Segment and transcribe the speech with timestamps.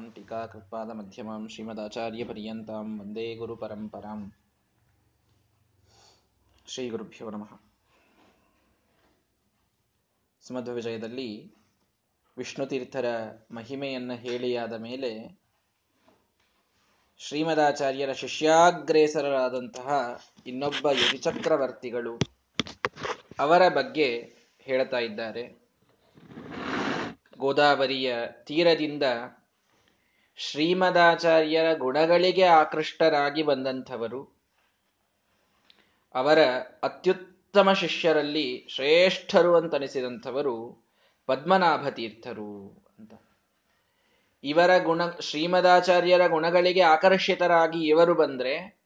[0.00, 4.23] टीकाकृत्पादमध्यमां श्रीमदाचार्यपर्यन्तां वन्दे गुरुपरम्पराम्
[6.67, 7.51] ಶ್ರೀಗುರುಭ್ಯೋ ನಮಃ
[10.43, 11.27] ಸುಮಧ್ವ ವಿಜಯದಲ್ಲಿ
[12.37, 13.07] ವಿಷ್ಣು ತೀರ್ಥರ
[13.51, 15.11] ಮಹಿಮೆಯನ್ನು ಹೇಳಿಯಾದ ಮೇಲೆ
[17.19, 19.89] ಶ್ರೀಮದಾಚಾರ್ಯರ ಶಿಷ್ಯಾಗ್ರೇಸರರಾದಂತಹ
[20.47, 22.13] ಇನ್ನೊಬ್ಬ ಯತಿಚಕ್ರವರ್ತಿಗಳು
[23.39, 24.09] ಅವರ ಬಗ್ಗೆ
[24.65, 25.43] ಹೇಳ್ತಾ ಇದ್ದಾರೆ
[27.39, 28.09] ಗೋದಾವರಿಯ
[28.45, 29.05] ತೀರದಿಂದ
[30.35, 34.41] ಶ್ರೀಮದಾಚಾರ್ಯರ ಗುಣಗಳಿಗೆ ಆಕೃಷ್ಟರಾಗಿ ಬಂದಂಥವರು.
[36.15, 36.39] ಅವರ
[36.83, 40.83] ಅತ್ಯುತ್ತಮ ಶಿಷ್ಯರಲ್ಲಿ ಶ್ರೇಷ್ಠರು ಅಂತನಿಸಿದಂಥವರು
[41.25, 43.13] ಪದ್ಮನಾಭ ತೀರ್ಥರು ಅಂತ.
[44.43, 48.79] ಇವರ ಗುಣ, ಶ್ರೀಮದಾಚಾರ್ಯರ ಗುಣಗಳಿಗೆ ಆಕರ್ಷಿತರಾಗಿ ಇವರು ಬಂದ್ರೆ,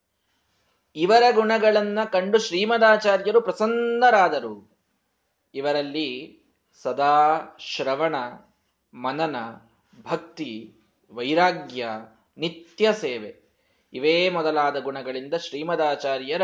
[0.95, 4.77] ಇವರ ಗುಣಗಳನ್ನ ಕಂಡು ಶ್ರೀಮದಾಚಾರ್ಯರು ಪ್ರಸನ್ನರಾದರು.
[5.53, 6.39] ಇವರಲ್ಲಿ
[6.81, 8.15] ಸದಾ ಶ್ರವಣ,
[8.93, 9.35] ಮನನ,
[10.03, 10.74] ಭಕ್ತಿ
[11.11, 11.87] ವೈರಾಗ್ಯ,
[12.37, 13.35] ನಿತ್ಯ ಸೇವೆ.
[13.93, 16.41] ಇವೇ ಮೊದಲಾದ ಗುಣಗಳಿಂದ ಶ್ರೀಮದಾಚಾರ್ಯರ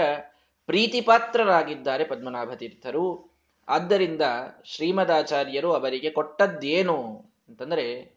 [0.66, 3.32] ಪ್ರೀತಿಪಾತ್ರರಾಗಿದ್ದಾರೆ ಪದ್ಮನಾಭ ತೀರ್ಥರು
[3.70, 4.22] ಆದ್ದರಿಂದ
[4.66, 8.16] ಶ್ರೀಮದಾಚಾರ್ಯರು ಅವರಿಗೆ ಕೊಟ್ಟದ್ದೇನು ಅಂತಂದ್ರೆ,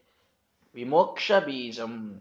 [0.74, 2.20] ವಿಮೋಕ್ಷ ಬೀಜಂ.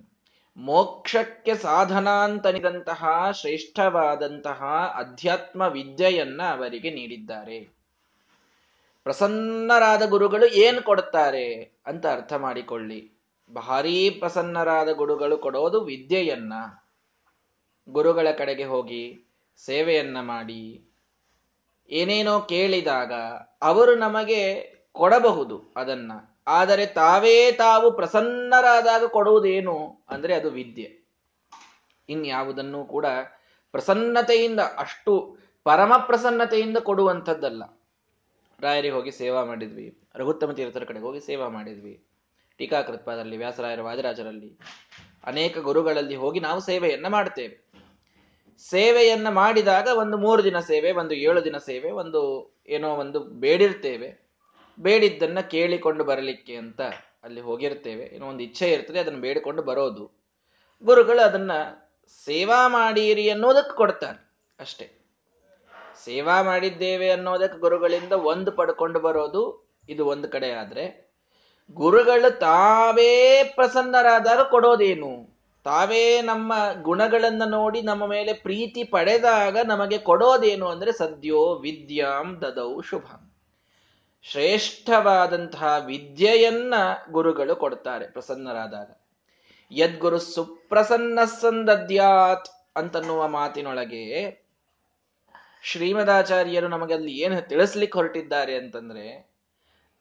[0.57, 4.63] ಮೋಕ್ಷಕ್ಕೆ ಸಾಧನಾಂತನಿದಂತಹ ಶ್ರೇಷ್ಠವಾದಂತಹ
[4.95, 7.59] ಅಧ್ಯಾತ್ಮ ವಿದ್ಯೆಯನ್ನ ಅವರಿಗೆ ನೀಡಿದ್ದಾರೆ.
[9.03, 13.12] ಪ್ರಸನ್ನರಾದ ಗುರುಗಳು ಏನು ಕೊಡುತ್ತಾರೆ ಅಂತ ಅರ್ಥ ಮಾಡಿಕೊಳ್ಳಿ.
[13.51, 16.53] ಭಾರೀ ಪ್ರಸನ್ನರಾದ ಗುರುಗಳು ಕೊಡೋದು ವಿದ್ಯೆಯನ್ನ.
[17.89, 19.25] ಗುರುಗಳ ಕಡೆಗೆ ಹೋಗಿ
[19.57, 20.85] ಸೇವೆಯನ್ನ ಮಾಡಿ.
[21.89, 23.13] ಏನೇನೋ ಕೇಳಿದಾಗ
[23.61, 26.11] ಅವರು ನಮಗೆ ಕೊಡಬಹುದು ಅದನ್ನ.
[26.47, 30.99] ಆದರೆ ತಾವೇ ತಾವು ಪ್ರಸನ್ನರಾದಾಗ ಕೊಡುವುದೇನು ಅಂದ್ರೆ ಅದು ವಿದ್ಯೆ.
[32.09, 33.05] ಇನ್ಯಾವುದನ್ನು ಕೂಡ
[33.71, 37.63] ಪ್ರಸನ್ನತೆಯಿಂದ ಅಷ್ಟು ಪರಮ ಪ್ರಸನ್ನತೆಯಿಂದ ಕೊಡುವಂಥದ್ದಲ್ಲ.
[38.59, 39.97] ರಾಯರಿಗೆ ಹೋಗಿ ಸೇವಾ ಮಾಡಿದ್ವಿ.
[40.15, 42.03] ರಘುತ್ತಮ ತೀರ್ಥರ ಕಡೆಗೆ ಹೋಗಿ ಸೇವಾ ಮಾಡಿದ್ವಿ.
[42.57, 44.59] ಟೀಕಾಕೃತ್ಪದಲ್ಲಿ ವ್ಯಾಸರಾಯರ ವಾದರಾಜರಲ್ಲಿ
[45.23, 47.63] ಅನೇಕ ಗುರುಗಳಲ್ಲಿ ಹೋಗಿ ನಾವು ಸೇವೆಯನ್ನ ಮಾಡ್ತೇವೆ
[48.69, 54.27] ಸೇವೆಯನ್ನ ಮಾಡಿದಾಗ ಒಂದು ಮೂರು ದಿನ ಸೇವೆ, ಒಂದು ಏಳು ದಿನ ಸೇವೆ, ಒಂದು ಏನೋ ಒಂದು ಬೇಡಿರ್ತೇವೆ.
[54.79, 56.81] ಬೇಡಿದ್ದನ್ನ ಕೇಳಿಕೊಂಡು ಬರಲಿಕ್ಕೆ ಅಂತ
[57.23, 58.05] ಅಲ್ಲಿ ಹೋಗಿರ್ತೇವೆ.
[58.05, 60.11] ಏನೋ ಒಂದು ಇಚ್ಛೆ ಇರ್ತದೆ, ಅದನ್ನು ಬೇಡಿಕೊಂಡು ಬರೋದು.
[60.83, 61.51] ಗುರುಗಳು ಅದನ್ನ
[62.25, 64.91] ಸೇವಾ ಮಾಡಿರಿ ಅನ್ನೋದಕ್ಕೆ ಕೊಡ್ತಾರೆ ಅಷ್ಟೇ.
[66.03, 71.02] ಸೇವಾ ಮಾಡಿದ್ದೇವೆ ಅನ್ನೋದಕ್ಕೆ ಗುರುಗಳಿಂದ ಒಂದು ಪಡ್ಕೊಂಡು ಬರೋದು ಇದು ಒಂದು ಕಡೆ ಆದ್ರೆ
[71.71, 75.33] ಗುರುಗಳು ತಾವೇ ಪ್ರಸನ್ನರಾದರೂ ಕೊಡೋದೇನು?
[75.63, 83.05] ತಾವೇ ನಮ್ಮ ಗುಣಗಳನ್ನ ನೋಡಿ ನಮ್ಮ ಮೇಲೆ ಪ್ರೀತಿ ಪಡೆದಾಗ ನಮಗೆ ಕೊಡೋದೇನು ಅಂದ್ರೆ ಸದ್ಯೋ ವಿದ್ಯಾಂ ದದೌ ಶುಭ.
[84.23, 86.73] ಶ್ರೇಷ್ಠವಾದಂತಹ ವಿದ್ಯೆಯನ್ನ
[87.11, 88.95] ಗುರುಗಳು ಕೊಡ್ತಾರೆ ಪ್ರಸನ್ನರಾದಾಗ.
[89.71, 94.43] ಯದ್ಗುರು ಸುಪ್ರಸನ್ನ ಸಂದದ್ಯಾತ್ ಅಂತನ್ನುವ ಮಾತಿನೊಳಗೆ
[95.63, 99.32] ಶ್ರೀಮದಾಚಾರ್ಯರು ನಮಗೆ ಅಲ್ಲಿ ಏನು ತಿಳಿಸ್ಲಿಕ್ಕೆ ಹೊರಟಿದ್ದಾರೆ ಅಂತಂದ್ರೆ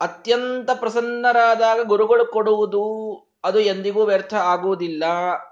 [0.02, 3.12] ಅತ್ಯಂತ ಪ್ರಸನ್ನರಾದಾಗ ಗುರುಗಳು ಕೊಡುವುದು
[3.44, 5.04] ಅದು ಎಂದಿಗೂ ವ್ಯರ್ಥ ಆಗುವುದಿಲ್ಲ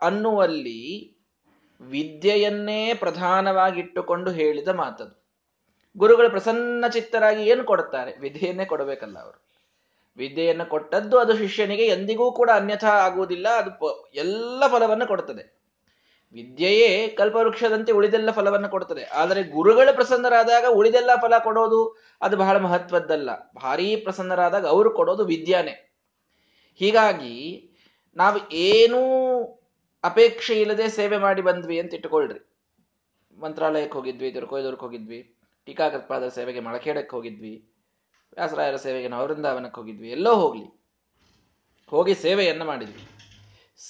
[0.02, 1.16] ಅನ್ನುವಲ್ಲಿ
[1.80, 5.20] ವಿದ್ಯೆಯನ್ನೇ ಪ್ರಧಾನವಾಗಿಟ್ಟುಕೊಂಡು ಹೇಳಿದ ಮಾತದು.
[5.96, 8.18] ಗುರುಗಳು ಪ್ರಸನ್ನ ಚಿತ್ತರಾಗಿ ಏನು ಕೊಡುತ್ತಾರೆ?
[8.18, 9.50] ವಿದ್ಯೆಯನ್ನೇ ಕೊಡಬೇಕಲ್ಲ ಅವರು.
[10.16, 15.59] ವಿದ್ಯೆಯನ್ನು ಕೊಟ್ಟದ್ದು ಅದು ಶಿಷ್ಯನಿಗೆ ಎಂದಿಗೂ ಕೂಡ ಅನ್ಯಥಾ ಆಗುವುದಿಲ್ಲ, ಅದು ಎಲ್ಲ ಫಲವನ್ನು ಕೊಡುತ್ತದೆ.
[16.32, 23.30] ವಿದ್ಯೆಯೇ ಕಲ್ಪವೃಕ್ಷದಂತೆ ಉಳಿದೆಲ್ಲ ಫಲವನ್ನು ಕೊಡುತ್ತದೆ ಆದರೆ ಗುರುಗಳು ಪ್ರಸನ್ನರಾದಾಗ ಉಳಿದೆಲ್ಲ ಫಲ ಕೊಡೋದು ಅದು ಬಹಳ ಮಹತ್ವದ್ದಲ್ಲ.
[23.54, 25.74] ಭಾರೀ ಪ್ರಸನ್ನರಾದಾಗ ಅವರು ಕೊಡೋದು ವಿದ್ಯಾನೆ.
[26.74, 27.34] ಹೀಗಾಗಿ
[28.16, 29.00] ನಾವು ಏನೂ
[30.04, 32.40] ಅಪೇಕ್ಷೆ ಇಲ್ಲದೆ ಸೇವೆ ಮಾಡಿ ಬಂದ್ವಿ ಅಂತ ಇಟ್ಟುಕೊಳ್ರಿ.
[33.38, 35.36] ಮಂತ್ರಾಲಯಕ್ಕೆ ಹೋಗಿದ್ವಿ ದುರ್ಕೊಯ್ದೂರ್ಗೆ ಹೋಗಿದ್ವಿ
[35.66, 37.72] ಟೀಕಾಕೃತ್ಪಾದ ಸೇವೆಗೆ ಮಳಕೇಡಕ್ಕೆ ಹೋಗಿದ್ವಿ,
[38.32, 40.66] ವ್ಯಾಸರಾಯರ ಸೇವೆಗೆ ನವೃಂದಾವನಕ್ಕೆ ಹೋಗಿದ್ವಿ, ಎಲ್ಲೋ ಹೋಗ್ಲಿ.
[41.86, 43.02] ಹೋಗಿ ಸೇವೆಯನ್ನು ಮಾಡಿದ್ವಿ.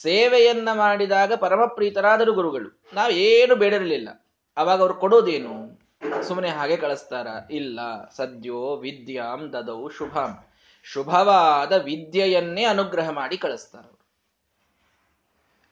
[0.02, 2.82] ಸೇವೆಯನ್ನ ಮಾಡಿದಾಗ ಪರಮಪ್ರೀತರಾದರು ಗುರುಗಳು.
[2.94, 4.26] ನಾವು ಏನು ಬೇಡಿರಲಿಲ್ಲ.
[4.56, 5.80] ಅವಾಗ ಅವ್ರು ಕೊಡೋದೇನು?
[6.22, 7.26] ಸುಮ್ಮನೆ ಹಾಗೆ ಕಳಿಸ್ತಾರ.
[7.50, 7.80] ಇಲ್ಲ,
[8.16, 10.44] ಸದ್ಯೋ ವಿದ್ಯಾಂ ದದೌ ಶುಭಾಂ.
[10.82, 13.82] ಶುಭವಾದ ವಿದ್ಯೆಯನ್ನೇ ಅನುಗ್ರಹ ಮಾಡಿ ಕಳಿಸ್ತಾರ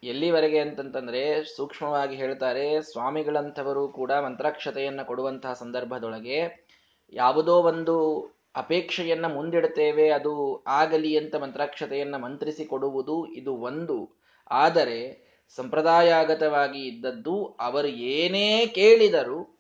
[0.02, 6.66] ಎಲ್ಲಿವರೆಗೆ ಅಂತಂತಂದ್ರೆ ಸೂಕ್ಷ್ಮವಾಗಿ ಹೇಳ್ತಾರೆ, ಸ್ವಾಮಿಗಳಂಥವರು ಕೂಡ ಮಂತ್ರಾಕ್ಷತೆಯನ್ನ ಕೊಡುವಂತಹ ಸಂದರ್ಭದೊಳಗೆ
[7.12, 14.18] ಯಾವುದೋ ಒಂದು ಅಪೇಕ್ಷೆಯನ್ನ ಮುಂದಿಡುತ್ತೇವೆ ಅದು ಆಗಲಿ ಅಂತ ಮಂತ್ರಾಕ್ಷತೆಯನ್ನ ಮಂತ್ರಿಸಿ ಕೊಡುವುದು ಇದು ಒಂದು.
[14.50, 19.58] ಆದರೆ ಸಂಪ್ರದಾಯಾಗತವಾಗಿ ಇದ್ದದ್ದು ಅವರು ಏನೇ ಕೇಳಿದರು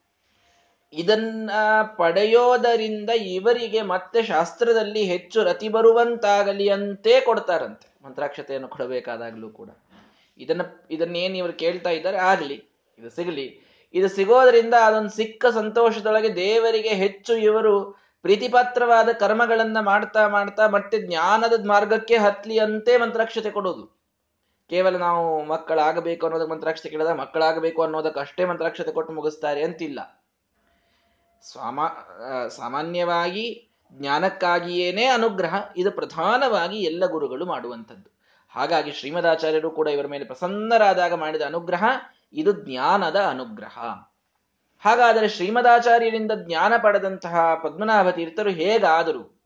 [0.92, 1.50] ಇದನ್ನ
[1.96, 8.04] ಪಡೆಯೋದರಿಂದ ಇವರಿಗೆ ಮತ್ತೆ ಶಾಸ್ತ್ರದಲ್ಲಿ ಹೆಚ್ಚು ರತಿ ಬರುವಂತಾಗಲಿ ಅಂತೇ ಕೊಡ್ತಾರಂತೆ.
[8.04, 9.70] ಮಂತ್ರಾಕ್ಷತೆಯನ್ನು ಕೊಡಬೇಕಾದಾಗ್ಲೂ ಕೂಡ.
[10.38, 10.60] ಇದನ್ನ,
[10.90, 12.64] ಇದನ್ನೇನು ಇವರು ಕೇಳ್ತಾ ಇದ್ದಾರೆ, ಆಗಲಿ,
[12.98, 13.68] ಇದು ಸಿಗಲಿ.
[13.94, 22.16] ಇದು ಸಿಗೋದ್ರಿಂದ ಅದೊಂದು ಸಿಕ್ಕ ಸಂತೋಷದೊಳಗೆ ದೇವರಿಗೆ ಹೆಚ್ಚು ಇವರು ಪ್ರೀತಿಪಾತ್ರವಾದ ಕರ್ಮಗಳನ್ನ ಮಾಡ್ತಾ ಮಾಡ್ತಾ ಮತ್ತೆ ಜ್ಞಾನದ ಮಾರ್ಗಕ್ಕೆ
[22.16, 23.84] ಹತ್ಲಿ ಅಂತೆ ಮಂತ್ರಾಕ್ಷತೆ ಕೊಡೋದು.
[24.70, 30.00] ಕೇವಲ ನಾವು ಮಕ್ಕಳಾಗಬೇಕು ಅನ್ನೋದಕ್ಕೆ ಮಂತ್ರಾಕ್ಷತೆ ಕೇಳಿದ, ಮಕ್ಕಳಾಗಬೇಕು ಅನ್ನೋದಕ್ಕೆ ಅಷ್ಟೇ ಮಂತ್ರಾಕ್ಷತೆ ಕೊಟ್ಟು ಮುಗಿಸ್ತಾರೆ ಅಂತಿಲ್ಲ.
[31.42, 31.80] ಸ್ವಾಮ
[32.48, 33.46] ಸಾಮಾನ್ಯವಾಗಿ
[33.92, 38.08] ಜ್ಞಾನಕ್ಕಾಗಿಯೇನೇ ಅನುಗ್ರಹ, ಇದು ಪ್ರಧಾನವಾಗಿ ಎಲ್ಲ ಗುರುಗಳು ಮಾಡುವಂಥದ್ದು.
[38.48, 41.84] ಹಾಗಾಗಿ ಶ್ರೀಮದಾಚಾರ್ಯರು ಕೂಡ ಇವರ ಮೇಲೆ ಪ್ರಸನ್ನರಾದಾಗ ಮಾಡಿದ ಅನುಗ್ರಹ,
[42.32, 43.78] ಇದು ಜ್ಞಾನದ ಅನುಗ್ರಹ.
[44.78, 49.38] ಹಾಗಾದರೆ ಶ್ರೀಮದಾಚಾರ್ಯರಿಂದ ಜ್ಞಾನ ಪಡೆದಂತಹ ಪದ್ಮನಾಭ ತೀರ್ಥರು ಹೇಗಾದರು?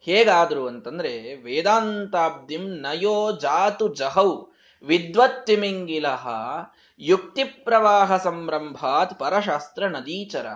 [0.00, 4.46] ಹೇಗಾದರು ಅಂತಂದ್ರೆ, ವೇದಾಂತಾಬ್ಧಿಂ ನಯೋ ಜಾತು ಜಹೌ
[4.82, 6.06] ವಿದ್ವತ್ತಿಮಿಂಗಿಲ
[6.98, 10.46] ಯುಕ್ತಿ ಪ್ರವಾಹ ಸಂರಂಭಾತ್ ಪರಶಾಸ್ತ್ರ ನದೀಚರ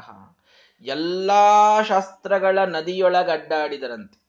[0.83, 4.29] ಎಲ್ಲಾ ಶಾಸ್ತ್ರಗಳ ನದಿಯೊಳಗಡ್ಡಾಡಿದರಂತೆ.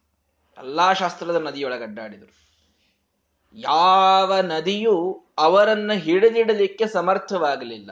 [0.58, 2.40] ಎಲ್ಲಾ ಶಾಸ್ತ್ರದ ನದಿಯೊಳಗಡ್ಡಾಡಿದರು.
[3.54, 7.92] ಯಾವ ನದಿಯು ಅವರನ್ನು ಹಿಡಿದಿಡಲಿಕ್ಕೆ ಸಮರ್ಥವಾಗಲಿಲ್ಲ.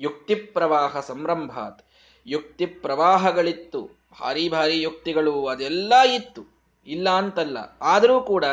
[0.00, 1.82] ಯುಕ್ತಿ ಪ್ರವಾಹ ಸಂರಂಭಾತ್.
[2.26, 6.42] ಯುಕ್ತಿ ಪ್ರವಾಹಗಳಿತ್ತು ಭಾರಿ ಭಾರಿ ಯುಕ್ತಿಗಳು, ಅದೆಲ್ಲ ಇತ್ತು.
[6.86, 7.58] ಇಲ್ಲ ಅಂತಲ್ಲ.
[7.80, 8.44] ಆದರೂ ಕೂಡ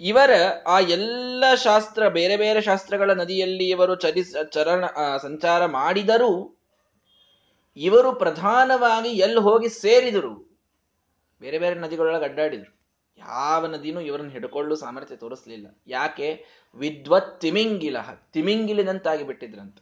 [0.00, 0.30] ಇವರ,
[0.66, 4.84] ಆ ಎಲ್ಲ ಶಾಸ್ತ್ರ, ಬೇರೆ ಬೇರೆ ಶಾಸ್ತ್ರಗಳ ನದಿಯಲ್ಲಿ ಇವರು ಚಲಿಸ, ಚರಣ
[5.22, 6.52] ಸಂಚಾರ ಮಾಡಿದರೂ
[7.76, 10.60] ಇವರು ಪ್ರಧಾನವಾಗಿ ಎಲ್ಲಿ ಹೋಗಿ ಸೇರಿದರು?
[11.40, 12.76] ಬೇರೆ ಬೇರೆ ನದಿಗಳೊಳಗೆ ಅಡ್ಡಾಡಿದರು.
[13.18, 15.66] ಯಾವ ನದಿನೂ ಇವರನ್ನು ಹಿಡ್ಕೊಳ್ಳು ಸಾಮರ್ಥ್ಯ ತೋರಿಸ್ಲಿಲ್ಲ.
[15.86, 16.44] ಯಾಕೆ?
[16.74, 17.96] ವಿದ್ವತ್ ತಿಮಿಂಗಿಲ
[18.32, 19.78] ತಿಮಿಂಗಿಲಿನಂತಾಗಿ ಬಿಟ್ಟಿದ್ರಂತ.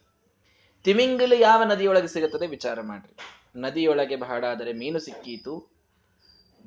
[0.85, 3.13] ತಿಮಿಂಗಿಲು ಯಾವ ನದಿಯೊಳಗೆ ಸಿಗುತ್ತದೆ ವಿಚಾರ ಮಾಡ್ರಿ.
[3.55, 5.53] ನದಿಯೊಳಗೆ ಬಹಳ ಆದರೆ ಮೀನು ಸಿಕ್ಕೀತು.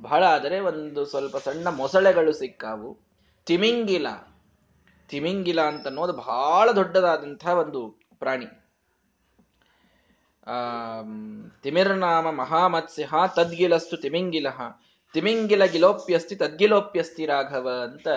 [0.00, 2.90] ಬಹಳ ಆದರೆ ಒಂದು ಸ್ವಲ್ಪ ಸಣ್ಣ ಮೊಸಳೆಗಳು ಸಿಕ್ಕಾವು.
[3.46, 4.06] ತಿಮಿಂಗಿಲ
[5.08, 7.80] ತಿಮಿಂಗಿಲ ಅಂತ ಅನ್ನೋದು ಬಹಳ ದೊಡ್ಡದಾದಂತಹ ಒಂದು
[8.18, 8.48] ಪ್ರಾಣಿ.
[10.46, 10.56] ಆ
[11.62, 14.46] ತಿಮಿರ್ನಾಮ ಮಹಾಮತ್ಸ್ಯಹ ತದ್ಗಿಲಸ್ತು ತಿಮಿಂಗಿಲ.
[15.14, 18.08] ತಿಮಿಂಗಿಲ ಗಿಲೋಪ್ಯಸ್ತಿ ತದ್ಗಿಲೋಪ್ಯಸ್ತಿ ರಾಘವ ಅಂತ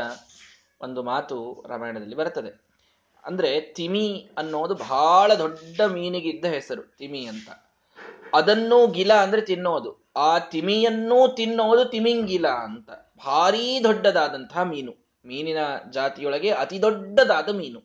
[0.81, 2.70] ಒಂದು ಮಾತು ರಾಮಾಯಣದಲ್ಲಿ ಬರುತ್ತದೆ
[3.25, 7.49] ಅಂದ್ರೆ ತಿಮಿ ಅನ್ನೋದು ಬಹಳ ದೊಡ್ಡ ಮೀನಿಗಿದ್ದ ಹೆಸರು, ತಿಮಿ ಅಂತ.
[8.33, 10.11] ಅದನ್ನು ಗಿಲ ಅಂದ್ರೆ ತಿನ್ನೋದು.
[10.15, 12.89] ಆ ತಿಮಿಯನ್ನೂ ತಿನ್ನೋದು ತಿಮಿಂಗಿಲ ಅಂತ.
[13.25, 14.95] ಭಾರೀ ದೊಡ್ಡದಾದಂತಹ ಮೀನು.
[15.25, 15.57] ಮೀನಿನ
[15.89, 17.83] ಜಾತಿಯೊಳಗೆ ಅತಿ ದೊಡ್ಡದಾದ ಮೀನು.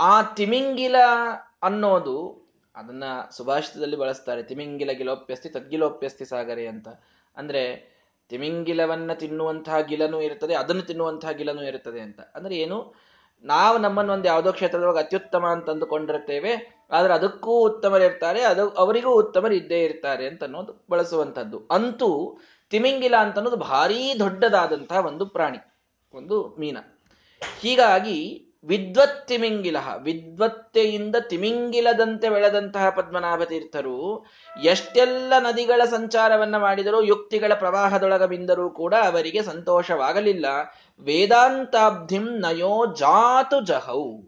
[0.00, 0.96] ಆ ತಿಮಿಂಗಿಲ
[1.62, 2.44] ಅನ್ನೋದು,
[2.76, 6.88] ಅದನ್ನ ಸುಭಾಷಿತದಲ್ಲಿ ಬಳಸ್ತಾರೆ ತಿಮಿಂಗಿಲ ಗಿಲೋಪ್ಯಸ್ತಿ ತದ್ಗಿಲೋಪ್ಯಸ್ತಿ ಸಾಗರೆ ಅಂತ.
[7.36, 7.94] ಅಂದ್ರೆ
[8.28, 12.20] ತಿಮಿಂಗಿಲವನ್ನ ತಿನ್ನುವಂತಹ ಗಿಲನೂ ಇರುತ್ತದೆ, ಅದನ್ನು ತಿನ್ನುವಂತಹ ಗಿಲನೂ ಇರುತ್ತದೆ ಅಂತ.
[12.20, 12.94] ಅಂದ್ರೆ ಏನು?
[13.44, 16.52] ನಾವು ನಮ್ಮನ್ನು ಒಂದು ಯಾವುದೋ ಕ್ಷೇತ್ರದೊಳಗೆ ಅತ್ಯುತ್ತಮ ಅಂತ ಅಂದುಕೊಂಡಿರ್ತೇವೆ
[16.90, 21.58] ಆದ್ರೆ ಅದಕ್ಕೂ ಉತ್ತಮರಿರ್ತಾರೆ ಅದು ಅವರಿಗೂ ಉತ್ತಮರು ಇದ್ದೇ ಇರ್ತಾರೆ ಅಂತ ಅನ್ನೋದು ಬಳಸುವಂಥದ್ದು.
[21.70, 22.10] ಅಂತೂ
[22.72, 25.58] ತಿಮಿಂಗಿಲ ಅಂತ ಅನ್ನೋದು ಭಾರೀ ದೊಡ್ಡದಾದಂತಹ ಒಂದು ಪ್ರಾಣಿ,
[26.14, 26.78] ಒಂದು ಮೀನ.
[27.60, 28.18] ಹೀಗಾಗಿ
[28.66, 34.26] ವಿದ್ವತ್ ತಿಮಿಂಗಿಲ ವಿದ್ವತ್ತೆಯಿಂದ ತಿಮಿಂಗಿಲದಂತೆ ಬೆಳೆದಂತಹ ಪದ್ಮನಾಭ ತೀರ್ಥರು
[34.64, 40.46] ಎಷ್ಟೆಲ್ಲ ನದಿಗಳ ಸಂಚಾರವನ್ನ ಮಾಡಿದರೂ ಯುಕ್ತಿಗಳ ಪ್ರವಾಹದೊಳಗ ಬಿಂದರೂ ಕೂಡ ಅವರಿಗೆ ಸಂತೋಷವಾಗಲಿಲ್ಲ.
[41.00, 44.18] ವೇದಾಂತಾಬ್ಧಿಂ ನಯೋ ಜಾತು ಜಹೌ.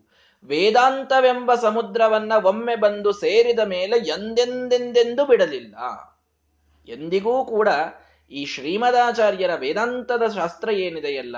[0.45, 5.77] ವೇದಾಂತವೆಂಬ ಸಮುದ್ರವನ್ನ ಒಮ್ಮೆ ಬಂದು ಸೇರಿದ ಮೇಲೆ ಎಂದೆಂದೆಂದೆಂದು ಬಿಡಲಿಲ್ಲ.
[6.89, 7.69] ಎಂದಿಗೂ ಕೂಡ
[8.31, 11.37] ಈ ಶ್ರೀಮದಾಚಾರ್ಯರ ವೇದಾಂತದ ಶಾಸ್ತ್ರ ಏನಿದೆಯಲ್ಲ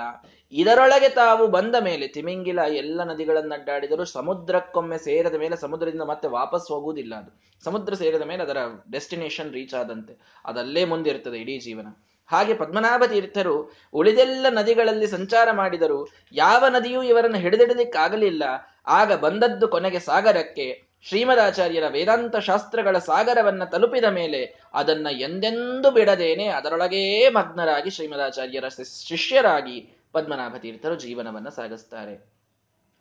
[0.51, 7.41] ಇದರೊಳಗೆ ತಾವು ಬಂದ ಮೇಲೆ ತಿಮಿಂಗಿಲ ಎಲ್ಲ ನದಿಗಳನ್ನಡ್ಡಾಡಿದರೂ ಸಮುದ್ರಕ್ಕೊಮ್ಮೆ ಸೇರಿದ ಮೇಲೆ ಸಮುದ್ರದಿಂದ ಮತ್ತೆ ವಾಪಸ್ ಹೋಗುವುದಿಲ್ಲ ಅದು.
[7.63, 8.57] ಸಮುದ್ರ ಸೇರಿದ ಮೇಲೆ ಅದರ
[8.91, 10.41] ಡೆಸ್ಟಿನೇಷನ್ ರೀಚ್ ಆದಂತೆ.
[10.45, 11.87] ಅದಲ್ಲೇ ಮುಂದಿರ್ತದೆ ಇಡೀ ಜೀವನ.
[12.27, 18.43] ಹಾಗೆ ಪದ್ಮನಾಭ ತೀರ್ಥರು ಉಳಿದೆಲ್ಲ ನದಿಗಳಲ್ಲಿ ಸಂಚಾರ ಮಾಡಿದರು ಯಾವ ನದಿಯೂ ಇವರನ್ನು ಹಿಡಿದಿಡಲಿಕ್ಕಾಗಲಿಲ್ಲ.
[18.87, 20.89] ಆಗ ಬಂದದ್ದು ಕೊನೆಗೆ ಸಾಗರಕ್ಕೆ.
[21.01, 28.67] ಶ್ರೀಮದಾಚಾರ್ಯರ ವೇದಾಂತ ಶಾಸ್ತ್ರಗಳ ಸಾಗರವನ್ನ ತಲುಪಿದ ಮೇಲೆ ಅದನ್ನ ಎಂದೆಂದು ಬಿಡದೇನೆ ಅದರೊಳಗೇ ಮಗ್ನರಾಗಿ ಶ್ರೀಮದಾಚಾರ್ಯರ
[29.07, 32.33] ಶಿಷ್ಯರಾಗಿ ಪದ್ಮನಾಭ ತೀರ್ಥರು ಜೀವನವನ್ನ ಸಾಗಿಸ್ತಾರೆ.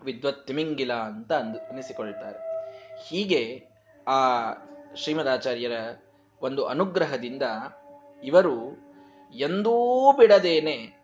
[0.05, 2.39] ವಿದ್ವತ್ ತಿಮಿಂಗಿಲ ಅಂತ ಅಂದು ಅನಿಸಿಕೊಳ್ತಾರೆ
[3.09, 3.65] ಹೀಗೆ
[4.09, 4.53] ಆ
[4.95, 5.73] ಶ್ರೀಮದಾಚಾರ್ಯರ
[6.43, 7.43] ಒಂದು ಅನುಗ್ರಹದಿಂದ
[8.25, 8.57] ಇವರು
[9.35, 10.99] ಎಂದೂ ಬಿಡದೇನೆ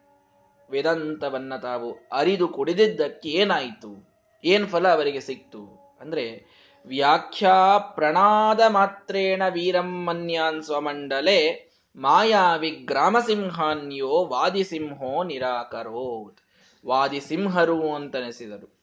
[0.71, 4.15] ವೇದಾಂತವನ್ನ ತಾವು ಅರಿದು ಕುಡಿದಿದ್ದಕ್ಕೆ ಏನಾಯಿತು?
[4.45, 5.63] ಏನ್ ಫಲ ಅವರಿಗೆ ಸಿಕ್ತು?
[6.01, 6.47] ಅಂದ್ರೆ
[6.87, 16.39] ವ್ಯಾಖ್ಯಾ ಪ್ರಣಾದ ಮಾತ್ರೇಣ ವೀರಂ ಮನ್ಯಾನ್ ಸ್ವಮಂಡಲೆ ಮಾಯಾವಿ ಗ್ರಾಮಸಿಂಹಾನ್ಯೋ ವಾದಿಸಿಂಹೋ ನಿರಾಕರೋತ್.
[16.87, 18.79] ವಾದಿಸಿಂಹರು ಅಂತನಿಸಿದರು.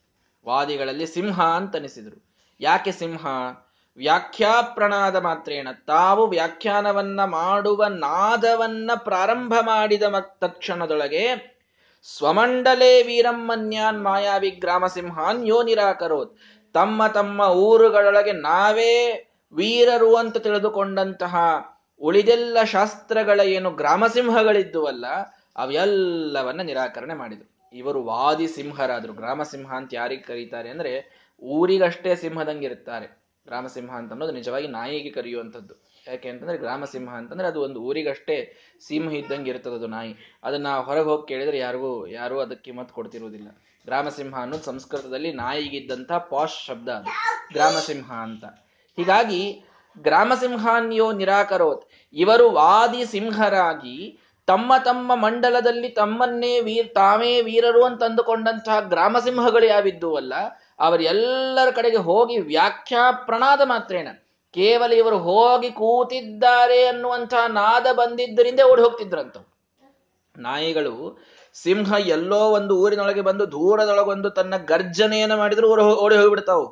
[0.47, 2.35] ವಾದಿಗಳಲ್ಲಿ ಸಿಂಹ ಅಂತನಿಸಿದರು.
[2.59, 3.25] ಯಾಕೆ ಸಿಂಹ?
[3.97, 10.03] ವ್ಯಾಖ್ಯಾ ಪ್ರಣಾದ ಮಾತ್ರೇಣ, ತಾವು ವ್ಯಾಖ್ಯಾನವನ್ನ ಮಾಡುವ ನಾದವನ್ನ ಪ್ರಾರಂಭ ಮಾಡಿದ
[10.39, 11.51] ತಕ್ಷಣದೊಳಗೆ
[12.17, 16.37] ಸ್ವಮಂಡಲೇ ವೀರಮ್ಮನ್ಯಾನ್ ಮಾಯಾವಿ ಗ್ರಾಮ ಸಿಂಹಾನ್ ಯೋ ನಿರಾಕರೋತ್.
[16.73, 21.35] ತಮ್ಮ ತಮ್ಮ ಊರುಗಳೊಳಗೆ ನಾವೇ ವೀರರು ಅಂತ ತಿಳಿದುಕೊಂಡಂತಹ
[22.01, 25.05] ಉಳಿದೆಲ್ಲ ಶಾಸ್ತ್ರಗಳ ಏನು ಗ್ರಾಮಸಿಂಹಗಳಿದ್ದುವಲ್ಲ,
[25.55, 27.51] ಅವೆಲ್ಲವನ್ನ ನಿರಾಕರಣೆ ಮಾಡಿದರು.
[27.73, 29.13] ಇವರು ವಾದಿ ಸಿಂಹರಾದ್ರು.
[29.13, 33.05] ಗ್ರಾಮಸಿಂಹ ಅಂತ ಯಾರಿಗೆ ಕರೀತಾರೆ ಅಂದ್ರೆ, ಊರಿಗಷ್ಟೇ ಸಿಂಹದಂಗಿರುತ್ತಾರೆ
[33.45, 35.75] ಗ್ರಾಮಸಿಂಹ ಅಂತ ಅನ್ನೋದು ನಿಜವಾಗಿ ನಾಯಿಗೆ ಕರೆಯುವಂಥದ್ದು.
[36.07, 40.15] ಯಾಕೆ ಅಂತಂದ್ರೆ, ಗ್ರಾಮಸಿಂಹ ಅಂತಂದ್ರೆ ಅದು ಒಂದು ಊರಿಗಷ್ಟೇ ಸಿಂಹ ಇದ್ದಂಗೆ ಇರ್ತದೆ ಅದು ನಾಯಿ.
[40.43, 43.47] ಅದನ್ನ ಹೊರಗೆ ಹೋಗಿ ಕೇಳಿದ್ರೆ ಯಾರಿಗೂ, ಯಾರು ಅದಕ್ಕೆ ಮತ್ ಕೊಡ್ತಿರುವುದಿಲ್ಲ.
[43.85, 47.09] ಗ್ರಾಮಸಿಂಹ ಅನ್ನೋದು ಸಂಸ್ಕೃತದಲ್ಲಿ ನಾಯಿಗಿದ್ದಂಥ ಪಾಶ್ ಶಬ್ದ ಅದು.
[47.53, 48.45] ಗ್ರಾಮಸಿಂಹ ಅಂತ.
[48.95, 49.63] ಹೀಗಾಗಿ,
[49.99, 51.90] ಗ್ರಾಮಸಿಂಹಾನ್ಯೋ ನಿರಾಕರೋತ್.
[52.13, 58.79] ಇವರು ವಾದಿ ಸಿಂಹರಾಗಿ ತಮ್ಮ ತಮ್ಮ ಮಂಡಲದಲ್ಲಿ ತಮ್ಮನ್ನೇ ವೀರ್ ತಾವೇ ವೀರರು ಅಂತ ಅಂದುಕೊಂಡಂತಹ
[59.63, 60.33] ಯಾವಿದ್ದು ಅಲ್ಲ
[60.79, 64.07] ಅವರೆಲ್ಲರ ಕಡೆಗೆ ಹೋಗಿ ವ್ಯಾಖ್ಯಾ ಪ್ರಣಾದ ಮಾತ್ರೇನ.
[64.51, 69.37] ಕೇವಲ ಇವರು ಹೋಗಿ ಕೂತಿದ್ದಾರೆ ಅನ್ನುವಂತಹ ನಾದ ಬಂದಿದ್ದರಿಂದ ಓಡಿ ಹೋಗ್ತಿದ್ರಂತ
[70.37, 71.19] ನಾಯಿಗಳು
[71.53, 75.69] ಸಿಂಹ ಎಲ್ಲೋ ಒಂದು ಊರಿನೊಳಗೆ ಬಂದು ದೂರದೊಳಗೊಂದು ತನ್ನ ಗರ್ಜನೆಯನ್ನು ಮಾಡಿದ್ರು
[76.03, 76.67] ಓಡಿ ಹೋಗ್ಬಿಡ್ತಾವು.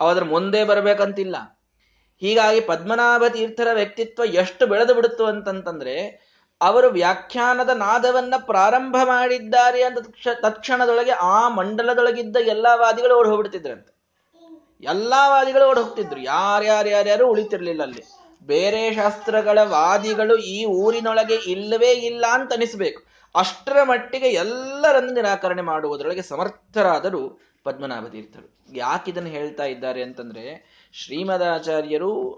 [0.00, 1.57] ಅದ್ರ ಮುಂದೆ ಬರ್ಬೇಕಂತಿಲ್ಲ.
[2.20, 6.28] ಹೀಗಾಗಿ ಪದ್ಮನಾಭ ತೀರ್ಥರ ವ್ಯಕ್ತಿತ್ವ ಎಷ್ಟು ಬೆಳೆದು ಬಿಡುತ್ತು ಅಂತಂತಂದ್ರೆ,
[6.60, 9.98] ಅವರು ವ್ಯಾಖ್ಯಾನದ ನಾದವನ್ನ ಪ್ರಾರಂಭ ಮಾಡಿದ್ದಾರೆ ಅಂತ
[10.40, 13.98] ತಕ್ಷಣದೊಳಗೆ ಆ ಮಂಡಲದೊಳಗಿದ್ದ ಎಲ್ಲಾ ವಾದಿಗಳು ಓಡ್ ಹೋಗ್ಬಿಡ್ತಿದ್ರಂತೆ.
[14.80, 16.20] ಎಲ್ಲಾ ವಾದಿಗಳು ಓಡ್ ಹೋಗ್ತಿದ್ರು.
[16.20, 18.02] ಯಾರ್ಯಾರು ಯಾರ್ಯಾರು ಉಳಿತಿರ್ಲಿಲ್ಲ ಅಲ್ಲಿ.
[18.46, 23.02] ಬೇರೆ ಶಾಸ್ತ್ರಗಳ ವಾದಿಗಳು ಈ ಊರಿನೊಳಗೆ ಇಲ್ಲವೇ ಇಲ್ಲ ಅಂತ ಅನಿಸ್ಬೇಕು.
[23.34, 32.32] ಅಷ್ಟರ ಮಟ್ಟಿಗೆ ಎಲ್ಲರನ್ನು ನಿರಾಕರಣೆ ಮಾಡುವುದರೊಳಗೆ ಸಮರ್ಥರಾದರು ಪದ್ಮನಾಭ ತೀರ್ಥರು ಯಾಕಿದನ್ನು ಹೇಳ್ತಾ ಇದ್ದಾರೆ ಅಂತಂದ್ರೆ ಶ್ರೀಮದಾಚಾರ್ಯರು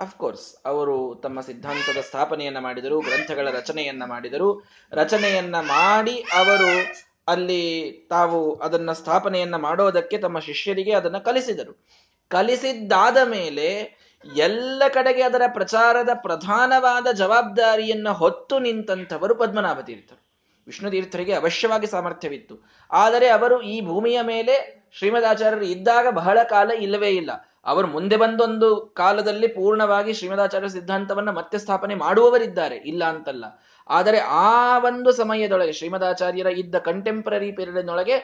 [0.00, 4.64] ಅಫ್ಕೋರ್ಸ್ ಅವರು ತಮ್ಮ ಸಿದ್ಧಾಂತದ ಸ್ಥಾಪನೆಯನ್ನ ಮಾಡಿದರು, ಗ್ರಂಥಗಳ ರಚನೆಯನ್ನ ಮಾಡಿದರು.
[4.92, 6.92] ರಚನೆಯನ್ನ ಮಾಡಿ ಅವರು
[7.28, 11.84] ಅಲ್ಲಿ ತಾವು ಅದನ್ನ ಸ್ಥಾಪನೆಯನ್ನ ಮಾಡೋದಕ್ಕೆ ತಮ್ಮ ಶಿಷ್ಯರಿಗೆ ಅದನ್ನ ಕಲಿಸಿದರು.
[12.28, 13.96] ಕಲಿಸಿದ್ದಾದ ಮೇಲೆ
[14.36, 20.26] ಎಲ್ಲ ಕಡೆಗೆ ಅದರ ಪ್ರಚಾರದ ಪ್ರಧಾನವಾದ ಜವಾಬ್ದಾರಿಯನ್ನ ಹೊತ್ತು ನಿಂತಂಥವರು ಪದ್ಮನಾಭ ತೀರ್ಥರು
[20.66, 22.70] ವಿಷ್ಣು ತೀರ್ಥರಿಗೆ ಅವಶ್ಯವಾಗಿ ಸಾಮರ್ಥ್ಯವಿತ್ತು.
[22.90, 27.30] ಆದರೆ ಅವರು ಈ ಭೂಮಿಯ ಮೇಲೆ ಶ್ರೀಮದಾಚಾರ್ಯರು ಇದ್ದಾಗ ಬಹಳ ಕಾಲ ಇಲ್ಲವೇ ಇಲ್ಲ.
[27.66, 32.76] ಅವರು ಮುಂದೆ ಬಂದೊಂದು ಕಾಲದಲ್ಲಿ ಪೂರ್ಣವಾಗಿ ಶ್ರೀಮದಾಚಾರ್ಯ ಸಿದ್ಧಾಂತವನ್ನ ಮತ್ತೆ ಸ್ಥಾಪನೆ ಮಾಡುವವರಿದ್ದಾರೆ.
[32.76, 33.44] ಇಲ್ಲ ಅಂತಲ್ಲ.
[33.88, 38.16] ಆದರೆ ಆ ಒಂದು ಸಮಯದೊಳಗೆ ಶ್ರೀಮದಾಚಾರ್ಯರ ಇದ್ದ ಕಂಟೆಂಪರರಿ ಪೀರಿಯಡ್ನೊಳಗೆ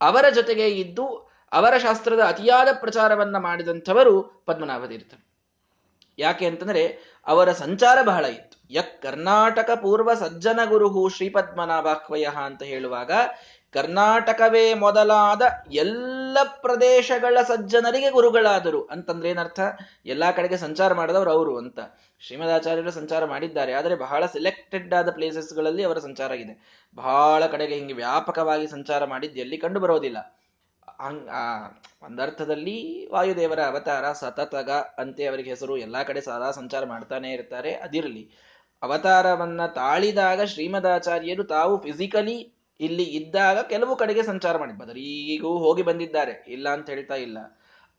[0.00, 1.06] ಅವರ ಜೊತೆಗೆ ಇದ್ದು
[1.52, 5.26] ಅವರ ಶಾಸ್ತ್ರದ ಅತಿಯಾದ ಪ್ರಚಾರವನ್ನ ಮಾಡಿದಂಥವರು ಪದ್ಮನಾಭ ತೀರ್ಥರು
[6.18, 6.82] ಯಾಕೆ ಅಂತಂದ್ರೆ
[7.26, 8.74] ಅವರ ಸಂಚಾರ ಬಹಳ ಇತ್ತು.
[8.74, 13.10] ಯಕ್ ಕರ್ನಾಟಕ ಪೂರ್ವ ಸಜ್ಜನ ಗುರುಹು ಶ್ರೀಪದ್ಮನಾಭಾಕ್ವಯ ಅಂತ ಹೇಳುವಾಗ
[13.76, 18.84] ಕರ್ನಾಟಕವೇ ಮೊದಲಾದ ಎಲ್ಲ ಪ್ರದೇಶಗಳ ಸಜ್ಜನರಿಗೆ ಗುರುಗಳಾದರು.
[18.84, 19.60] ಅಂತಂದ್ರೆ ಏನರ್ಥ?
[20.06, 21.78] ಎಲ್ಲಾ ಕಡೆಗೆ ಸಂಚಾರ ಮಾಡಿದವರು ಅವರು ಅಂತ.
[22.20, 23.72] ಶ್ರೀಮದಾಚಾರ್ಯರು ಸಂಚಾರ ಮಾಡಿದ್ದಾರೆ.
[23.72, 26.54] ಆದರೆ ಬಹಳ ಸೆಲೆಕ್ಟೆಡ್ ಆದ ಪ್ಲೇಸಸ್ಗಳಲ್ಲಿ ಅವರ ಸಂಚಾರ ಆಗಿದೆ.
[26.94, 30.18] ಬಹಳ ಕಡೆಗೆ ಹಿಂಗೆ ವ್ಯಾಪಕವಾಗಿ ಸಂಚಾರ ಮಾಡಿದ್ದು ಎಲ್ಲಿ ಕಂಡು ಬರೋದಿಲ್ಲ.
[32.02, 35.76] ಒಂದರ್ಥದಲ್ಲಿ ವಾಯುದೇವರ ಅವತಾರ ಸತತಗ ಅಂತೆ ಅವರಿಗೆ ಹೆಸರು.
[35.76, 37.72] ಎಲ್ಲಾ ಕಡೆ ಸದಾ ಸಂಚಾರ ಮಾಡ್ತಾನೆ ಇರ್ತಾರೆ.
[37.74, 38.24] ಅದಿರಲಿ.
[38.82, 45.00] ಅವತಾರವನ್ನ ತಾಳಿದಾಗ ಶ್ರೀಮದಾಚಾರ್ಯರು ತಾವು ಫಿಸಿಕಲಿ ಇಲ್ಲಿ ಇದ್ದಾಗ ಕೆಲವು ಕಡೆಗೆ ಸಂಚಾರ ಮಾಡಿದ್ದಾರೆ.
[45.00, 46.44] ಈಗೂ ಹೋಗಿ ಬಂದಿದ್ದಾರೆ.
[46.48, 47.38] ಇಲ್ಲ ಅಂತ ಹೇಳ್ತಾ ಇಲ್ಲ.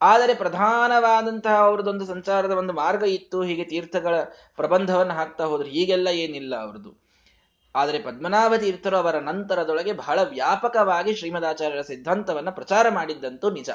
[0.02, 3.42] ಆದರೆ ಪ್ರಧಾನವಾದಂತಹ ಅವ್ರದ್ದೊಂದು ಸಂಚಾರದ ಒಂದು ಮಾರ್ಗ ಇತ್ತು.
[3.42, 4.22] ಹೀಗೆ ತೀರ್ಥಗಳ
[4.56, 5.68] ಪ್ರಬಂಧವನ್ನು ಹಾಕ್ತಾ ಹೋದ್ರು.
[5.68, 7.08] ಹೀಗೆಲ್ಲ ಏನಿಲ್ಲ ಅವ್ರದ್ದು.
[7.74, 13.70] ಆದರೆ ಪದ್ಮನಾಭ ತೀರ್ಥರು ಅವರ ನಂತರದೊಳಗೆ ಬಹಳ ವ್ಯಾಪಕವಾಗಿ ಶ್ರೀಮದಾಚಾರ್ಯರ ಸಿದ್ಧಾಂತವನ್ನು ಪ್ರಚಾರ ಮಾಡಿದ್ದಂತೂ ನಿಜ.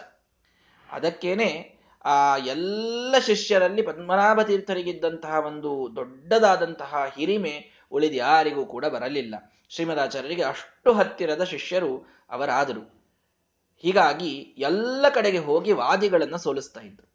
[0.91, 9.35] ಅದಕ್ಕೇನೆ ಆ ಎಲ್ಲ ಶಿಷ್ಯರಲ್ಲಿ ಪದ್ಮನಾಭ ತೀರ್ಥರಿಗಿದ್ದಂತಹ ಒಂದು ದೊಡ್ಡದಾದಂತಹ ಹಿರಿಮೆ ಉಳಿದ ಯಾರಿಗೂ ಕೂಡ ಬರಲಿಲ್ಲ.
[9.73, 12.83] ಶ್ರೀಮದಾಚಾರ್ಯರಿಗೆ ಅಷ್ಟು ಹತ್ತಿರದ ಶಿಷ್ಯರು ಅವರಾದರು.
[13.81, 17.07] ಹೀಗಾಗಿ ಎಲ್ಲ ಕಡೆಗೆ ಹೋಗಿ ವಾದಿಗಳನ್ನು ಸೋಲಿಸ್ತಾ ಇದ್ರು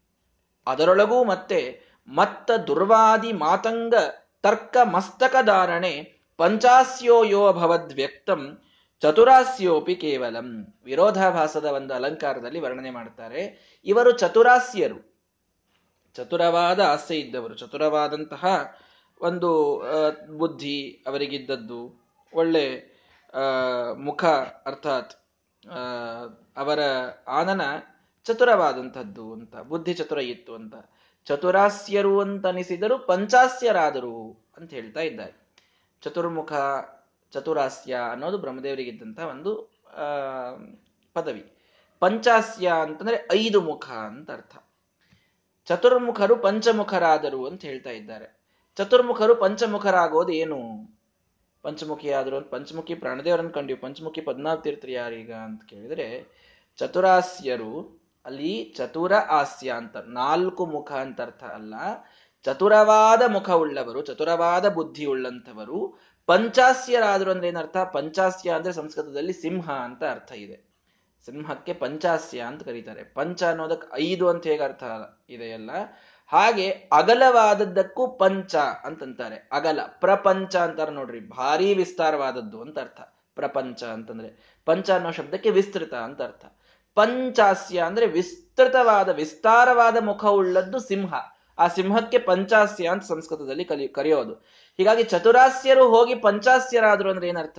[0.67, 3.95] ಅದರೊಳಗೂ ಮತ್ತೆ ಮತ್ತ ದುರ್ವಾದಿ ಮಾತಂಗ
[4.43, 5.93] ತರ್ಕ ಮಸ್ತಕ ಧಾರಣೆ
[6.37, 7.53] ಪಂಚಾಸ್ಯೋ ಯೋ
[7.95, 8.59] ವ್ಯಕ್ತಂ
[9.01, 10.75] ಚತುರಾಸ್ಯೋಪಿ ಕೇವಲಂ.
[10.85, 13.43] ವಿರೋಧಾಭಾಸದ ಒಂದು ಅಲಂಕಾರದಲ್ಲಿ ವರ್ಣನೆ ಮಾಡ್ತಾರೆ.
[13.85, 14.99] ಇವರು ಚತುರಾಸ್ಯರು.
[16.17, 17.55] ಚತುರವಾದ ಆಸೆ ಇದ್ದವರು.
[17.55, 18.45] ಚತುರವಾದಂತಹ
[19.21, 19.51] ಒಂದು
[20.39, 22.08] ಬುದ್ಧಿ ಅವರಿಗಿದ್ದದ್ದು.
[22.33, 22.65] ಒಳ್ಳೆ
[23.97, 24.25] ಮುಖ
[24.67, 25.15] ಅರ್ಥಾತ್
[26.57, 26.81] ಅವರ
[27.29, 27.63] ಆನನ
[28.27, 30.75] ಚತುರವಾದಂಥದ್ದು ಅಂತ, ಬುದ್ಧಿ ಚತುರ ಇತ್ತು ಅಂತ.
[31.27, 34.17] ಚತುರಾಸ್ಯರು ಅಂತ ಅನಿಸಿದರು ಪಂಚಾಸ್ಯರಾದರು
[34.57, 35.35] ಅಂತ ಹೇಳ್ತಾ ಇದ್ದಾರೆ.
[36.03, 36.53] ಚತುರ್ಮುಖ,
[37.33, 39.53] ಚತುರಾಸ್ಯ ಅನ್ನೋದು ಬ್ರಹ್ಮದೇವರಿಗಿದ್ದಂಥ ಒಂದು
[41.15, 41.45] ಪದವಿ.
[42.03, 44.57] ಪಂಚಾಸ್ಯ ಅಂತಂದ್ರೆ ಐದು ಮುಖ ಅಂತ ಅರ್ಥ.
[45.69, 48.29] ಚತುರ್ಮುಖರು ಪಂಚಮುಖರಾದರು ಅಂತ ಹೇಳ್ತಾ ಇದ್ದಾರೆ.
[48.77, 50.59] ಚತುರ್ಮುಖರು ಪಂಚಮುಖರಾಗೋದು ಏನು
[51.63, 56.27] ಪಂಚಮುಖಿ ಆದರು ಪಂಚಮುಖಿ ಪ್ರಾಣದೇವರನ್ನು ಕಂಡಿವಿ ಪಂಚಮುಖಿ ಪದ್ನಾಭ ತೀರ್ಥರು ಯಾರೀಗ ಅಂತ ಕೇಳಿದ್ರೆ,
[56.77, 61.75] ಚತುರಾಸ್ಯರು ಅಲ್ಲಿ ಚತುರ ಆಸ್ಯ ಅಂತ, ನಾಲ್ಕು ಮುಖ ಅಂತ ಅರ್ಥ ಅಲ್ಲ.
[62.43, 67.77] ಚತುರವಾದ ಮುಖ ಉಳ್ಳವರು, ಚತುರವಾದ ಬುದ್ಧಿ ಉಳ್ಳಂಥವರು, ಪಂಚಾಸ್ಯರಾದರು ಅಂದ್ರೆ ಏನರ್ಥ?
[67.77, 70.69] ಪಂಚಾಸ್ಯ ಅಂದ್ರೆ ಸಂಸ್ಕೃತದಲ್ಲಿ ಸಿಂಹ ಅಂತ ಅರ್ಥ ಇದೆ.
[71.25, 73.05] ಸಿಂಹಕ್ಕೆ ಪಂಚಾಸ್ಯ ಅಂತ ಕರೀತಾರೆ.
[73.05, 74.85] ಪಂಚ ಅನ್ನೋದಕ್ಕೆ ಐದು ಅಂತ ಹೇಗೆ ಅರ್ಥ
[75.29, 75.71] ಇದೆಯಲ್ಲ
[76.33, 79.49] ಹಾಗೆ ಅಗಲವಾದದ್ದಕ್ಕೂ ಪಂಚ ಅಂತಂತಾರೆ.
[79.53, 81.21] ಅಗಲ, ಪ್ರಪಂಚ ಅಂತಾರೆ ನೋಡ್ರಿ.
[81.29, 83.01] ಭಾರಿ ವಿಸ್ತಾರವಾದದ್ದು ಅಂತ ಅರ್ಥ.
[83.35, 86.45] ಪ್ರಪಂಚ ಅಂತಂದ್ರೆ ಪಂಚ ಅನ್ನೋ ಶಬ್ದಕ್ಕೆ ವಿಸ್ತೃತ ಅಂತ ಅರ್ಥ.
[86.95, 91.15] ಪಂಚಾಸ್ಯ ಅಂದ್ರೆ ವಿಸ್ತೃತವಾದ, ವಿಸ್ತಾರವಾದ ಮುಖವುಳ್ಳದ್ದು ಸಿಂಹ.
[91.59, 94.33] ಆ ಸಿಂಹಕ್ಕೆ ಪಂಚಾಸ್ಯ ಅಂತ ಸಂಸ್ಕೃತದಲ್ಲಿ ಕಲಿ, ಕರೆಯೋದು.
[94.77, 97.59] ಹೀಗಾಗಿ ಚತುರಾಸ್ಯರು ಹೋಗಿ ಪಂಚಾಸ್ಯರಾದ್ರು ಅಂದ್ರೆ ಏನರ್ಥ?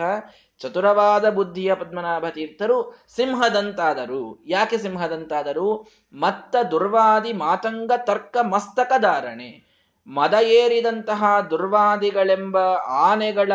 [0.60, 4.44] ಚತುರವಾದ ಬುದ್ಧಿಯ ಪದ್ಮನಾಭ ತೀರ್ಥರು ಸಿಂಹದಂತಾದರು.
[4.48, 5.88] ಯಾಕೆ ಸಿಂಹದಂತಾದರು?
[6.14, 9.70] ಮತ್ತ ದುರ್ವಾದಿ ಮಾತಂಗ ತರ್ಕ ಮಸ್ತಕ ಧಾರಣೆ.
[10.08, 13.52] ಮದ ಏರಿದಂತಹ ದುರ್ವಾದಿಗಳೆಂಬ ಆನೆಗಳ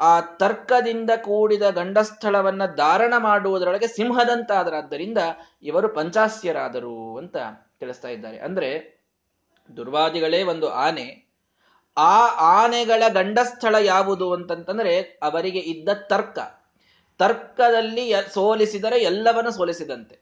[0.00, 5.18] ಆ ತರ್ಕದಿಂದ ಕೂಡಿದ ಗಂಡಸ್ಥಳವನ್ನ ಧಾರಣ ಮಾಡುವುದರೊಳಗೆ ಸಿಂಹದಂತಾದರಾದ್ದರಿಂದ
[5.62, 7.36] ಇವರು ಪಂಚಾಸ್ಯರಾದರು ಅಂತ
[7.80, 8.38] ತಿಳಿಸ್ತಾ ಇದ್ದಾರೆ.
[8.38, 9.00] ಅಂದ್ರೆ
[9.76, 11.29] ದುರ್ವಾದಿಗಳೇ ಒಂದು ಆನೆ.
[11.96, 16.38] ಆ ಆನೆಗಳ ಗಂಡಸ್ಥಳ ಯಾವುದು ಅಂತಂತಂದ್ರೆ ಅವರಿಗೆ ಇದ್ದ ತರ್ಕ.
[17.18, 20.16] ತರ್ಕದಲ್ಲಿ ಸೋಲಿಸಿದರೆ ಎಲ್ಲವನ್ನು ಸೋಲಿಸಿದಂತೆ.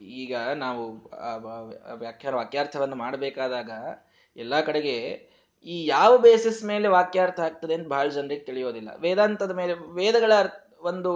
[0.00, 0.92] ಈಗ ನಾವು
[1.98, 3.70] ವ್ಯಾಖ್ಯಾನ ವಾಕ್ಯಾರ್ಥವನ್ನು ಮಾಡಬೇಕಾದಾಗ
[4.36, 4.96] ಎಲ್ಲ ಕಡೆಗೆ
[5.66, 8.88] ಈ ಯಾವ ಬೇಸಿಸ್ ಮೇಲೆ ವಾಕ್ಯಾರ್ಥ ಆಗ್ತದೆ ಅಂತ ಬಹಳ ಜನರಿಗೆ ತಿಳಿಯೋದಿಲ್ಲ.
[9.00, 10.32] ವೇದಾಂತದ ಮೇಲೆ, ವೇದಗಳ
[10.80, 11.12] ಒಂದು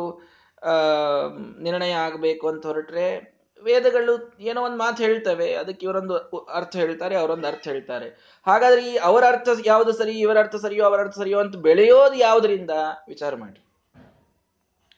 [1.62, 7.68] ನಿರ್ಣಯ ಆಗಬೇಕು ಅಂತ ಹೊರಟ್ರೆ ವೇದಗಳು ಏನೋ ಒಂದು ಮಾತು ಹೇಳ್ತವೆ, ಅದಕ್ಕೆ ಇವರೊಂದು ಅರ್ಥ ಹೇಳ್ತಾರೆ, ಅವರೊಂದು ಅರ್ಥ
[7.68, 8.38] ಹೇಳ್ತಾರೆ.
[8.46, 12.70] ಹಾಗಾದ್ರೆ ಈ ಅವರ ಅರ್ಥ ಯಾವುದು ಸರಿ, ಇವರ ಅರ್ಥ ಸರಿಯೋ, ಅವರ ಅರ್ಥ ಸರಿಯೋ ಅಂತ ಬೆಳೆಯೋದು ಯಾವುದರಿಂದ?
[13.08, 13.62] ವಿಚಾರ ಮಾಡಿ.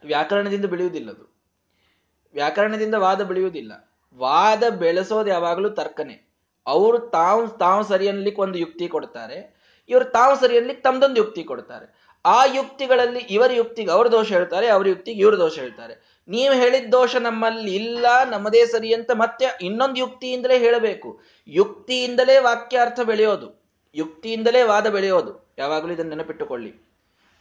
[0.05, 1.35] ವ್ಯಾಕರಣದಿಂದ ಬೆಳೆಯುವುದಿಲ್ಲ ಅದು.
[2.35, 3.91] ವ್ಯಾಕರಣದಿಂದ ವಾದ ಬೆಳೆಯುವುದಿಲ್ಲ.
[4.17, 6.29] ವಾದ ಬೆಳೆಸೋದು ಯಾವಾಗಲೂ ತರ್ಕನೆ.
[6.67, 9.59] ಅವರು ತಾವು ತಾವು ಸರಿ ಅನ್ಲಿಕ್ಕೆ ಒಂದು ಯುಕ್ತಿ ಕೊಡ್ತಾರೆ.
[9.89, 12.09] ಇವರು ತಾವು ಸರಿ ಅನ್ಲಿಕ್ಕೆ ತಮ್ದೊಂದು ಯುಕ್ತಿ ಕೊಡ್ತಾರೆ.
[12.25, 16.18] ಆ ಯುಕ್ತಿಗಳಲ್ಲಿ ಇವರ ಯುಕ್ತಿಗೆ ಅವ್ರ ದೋಷ ಹೇಳ್ತಾರೆ, ಅವ್ರ ಯುಕ್ತಿಗೆ ಇವ್ರ ದೋಷ ಹೇಳ್ತಾರೆ.
[16.29, 21.21] ನೀವು ಹೇಳಿದ ದೋಷ ನಮ್ಮಲ್ಲಿ ಇಲ್ಲ, ನಮ್ಮದೇ ಸರಿ ಅಂತ ಮತ್ತೆ ಇನ್ನೊಂದು ಯುಕ್ತಿಯಿಂದಲೇ ಹೇಳಬೇಕು.
[21.49, 23.63] ಯುಕ್ತಿಯಿಂದಲೇ ವಾಕ್ಯಾರ್ಥ ಬೆಳೆಯೋದು.
[23.95, 25.55] ಯುಕ್ತಿಯಿಂದಲೇ ವಾದ ಬೆಳೆಯೋದು.
[25.59, 26.75] ಯಾವಾಗಲೂ ಇದನ್ನು ನೆನಪಿಟ್ಟುಕೊಳ್ಳಿ.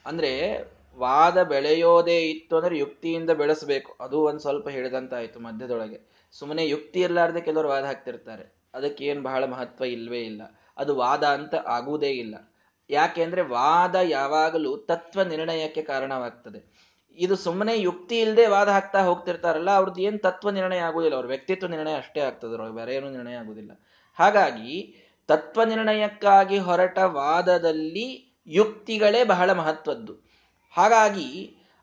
[0.06, 0.62] ಅಂದ್ರೆ
[0.98, 3.98] ವಾದ ಬೆಳೆಯೋದೇ ಇತ್ತು ಅಂದ್ರೆ ಯುಕ್ತಿಯಿಂದ ಬೆಳೆಸಬೇಕು.
[4.00, 6.30] ಅದು ಒಂದು ಸ್ವಲ್ಪ ಹೇಳಿದಂತಾಯ್ತು ಮಧ್ಯದೊಳಗೆ.
[6.32, 8.56] ಸುಮ್ಮನೆ ಯುಕ್ತಿ ಇರಲಾರ್ದೆ ಕೆಲವರು ವಾದ ಹಾಕ್ತಿರ್ತಾರೆ.
[8.74, 10.42] ಅದಕ್ಕೆ ಏನು ಬಹಳ ಮಹತ್ವ ಇಲ್ಲವೇ ಇಲ್ಲ.
[10.78, 12.54] ಅದು ವಾದ ಅಂತ ಆಗುವುದೇ ಇಲ್ಲ.
[12.90, 16.77] ಯಾಕೆಂದ್ರೆ ವಾದ ಯಾವಾಗಲೂ ತತ್ವ ನಿರ್ಣಯಕ್ಕೆ ಕಾರಣವಾಗ್ತದೆ.
[17.18, 21.94] ಇದು ಸುಮ್ಮನೆ ಯುಕ್ತಿ ಇಲ್ಲದೆ ವಾದ ಹಾಕ್ತಾ ಹೋಗ್ತಿರ್ತಾರಲ್ಲ, ಅವ್ರದ್ದು ಏನು ತತ್ವ ನಿರ್ಣಯ ಆಗುದಿಲ್ಲ, ಅವ್ರ ವ್ಯಕ್ತಿತ್ವ ನಿರ್ಣಯ
[21.94, 23.72] ಅಷ್ಟೇ ಆಗ್ತದೆ ಬೇರೆ ಏನು ನಿರ್ಣಯ ಆಗುದಿಲ್ಲ.
[24.18, 24.74] ಹಾಗಾಗಿ
[25.30, 28.08] ತತ್ವ ನಿರ್ಣಯಕ್ಕಾಗಿ ಹೊರಟ ವಾದದಲ್ಲಿ
[28.48, 30.14] ಯುಕ್ತಿಗಳೇ ಬಹಳ ಮಹತ್ವದ್ದು.
[30.76, 31.30] ಹಾಗಾಗಿ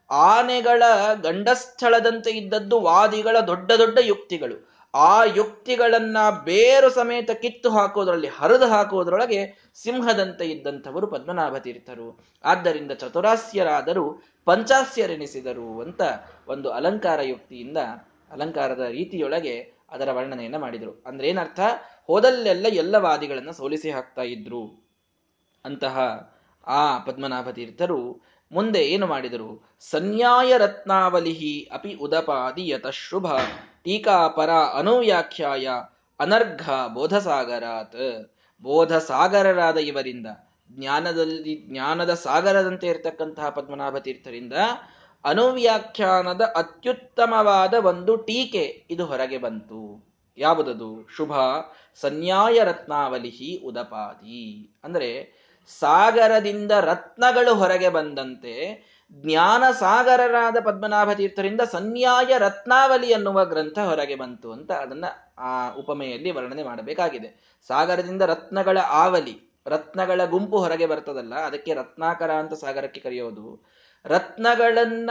[0.09, 0.83] ಆನೆಗಳ
[1.21, 4.57] ಗಂಡಸ್ಥಳದಂತೆ ಇದ್ದದ್ದು ವಾದಿಗಳ ದೊಡ್ಡ ದೊಡ್ಡ ಯುಕ್ತಿಗಳು.
[4.93, 9.39] ಆ ಯುಕ್ತಿಗಳನ್ನ ಬೇರು ಸಮೇತ ಕಿತ್ತು ಹಾಕೋದ್ರಲ್ಲಿ ಹರಿದು ಹಾಕುವುದರೊಳಗೆ
[9.75, 12.07] ಸಿಂಹದಂತೆ ಇದ್ದಂಥವರು ಪದ್ಮನಾಭ ತೀರ್ಥರು
[12.43, 14.05] ಆದ್ದರಿಂದ ಚತುರಾಸ್ಯರಾದರೂ
[14.45, 16.01] ಪಂಚಾಸ್ಯರೆನಿಸಿದರು ಅಂತ
[16.47, 17.77] ಒಂದು ಅಲಂಕಾರ ಯುಕ್ತಿಯಿಂದ,
[18.31, 21.03] ಅಲಂಕಾರದ ರೀತಿಯೊಳಗೆ ಅದರ ವರ್ಣನೆಯನ್ನ ಮಾಡಿದರು.
[21.05, 21.59] ಅಂದ್ರೆ ಏನರ್ಥ?
[22.07, 24.89] ಹೋದಲ್ಲೆಲ್ಲ ಎಲ್ಲ ವಾದಿಗಳನ್ನ ಸೋಲಿಸಿ ಹಾಕ್ತಾ ಇದ್ರು.
[25.65, 25.97] ಅಂತಹ
[26.67, 28.21] ಆ ಪದ್ಮನಾಭ ತೀರ್ಥರು
[28.51, 29.77] ಮುಂದೆ ಏನು ಮಾಡಿದರು?
[29.79, 33.33] ಸನ್ಯಾಯ ರತ್ನಾವಲಿಹಿ ಅಪಿ ಉದಪಾದಿ ಶುಭ
[33.83, 35.67] ಟೀಕಾಪರ ಅನುವ್ಯಾಖ್ಯಾಯ
[36.19, 38.31] ಅನರ್ಘ ಬೋಧಸಾಗರಾತ್.
[38.61, 40.27] ಬೋಧಸಾಗರರಾದ ಇವರಿಂದ
[40.71, 44.53] ಜ್ಞಾನದಲ್ಲಿ, ಜ್ಞಾನದ ಸಾಗರದಂತೆ ಇರತಕ್ಕಂತಹ ಪದ್ಮನಾಭ ತೀರ್ಥರಿಂದ
[45.23, 50.05] ಅನುವ್ಯಾಖ್ಯಾನದ ಅತ್ಯುತ್ತಮವಾದ ಒಂದು ಟೀಕೆ ಇದು ಹೊರಗೆ ಬಂತು.
[50.37, 51.07] ಯಾವುದದು?
[51.17, 51.31] ಶುಭ
[52.01, 54.75] ಸನ್ಯಾಯ ರತ್ನಾವಲಿಹಿ ಉದಪಾದಿ.
[54.83, 55.31] ಅಂದರೆ
[55.79, 64.71] ಸಾಗರದಿಂದ ರತ್ನಗಳು ಹೊರಗೆ ಬಂದಂತೆ ಜ್ಞಾನ ಸಾಗರರಾದ ಪದ್ಮನಾಭ ತೀರ್ಥರಿಂದ ಸನ್ಯಾಯ ರತ್ನಾವಲಿ ಅನ್ನುವ ಗ್ರಂಥ ಹೊರಗೆ ಬಂತು ಅಂತ
[64.71, 65.05] ಅದನ್ನ
[65.37, 67.59] ಆ ಉಪಮೆಯಲ್ಲಿ ವರ್ಣನೆ ಮಾಡಬೇಕಾಗಿದೆ.
[67.67, 69.54] ಸಾಗರದಿಂದ ರತ್ನಗಳ ಆವಲಿ.
[69.67, 73.65] ರತ್ನಗಳ ಗುಂಪು ಹೊರಗೆ ಬರ್ತದಲ್ಲ, ಅದಕ್ಕೆ ರತ್ನಾಕರ ಅಂತ ಸಾಗರಕ್ಕೆ ಕರೆಯೋದು.
[74.05, 75.09] ರತ್ನಗಳನ್ನ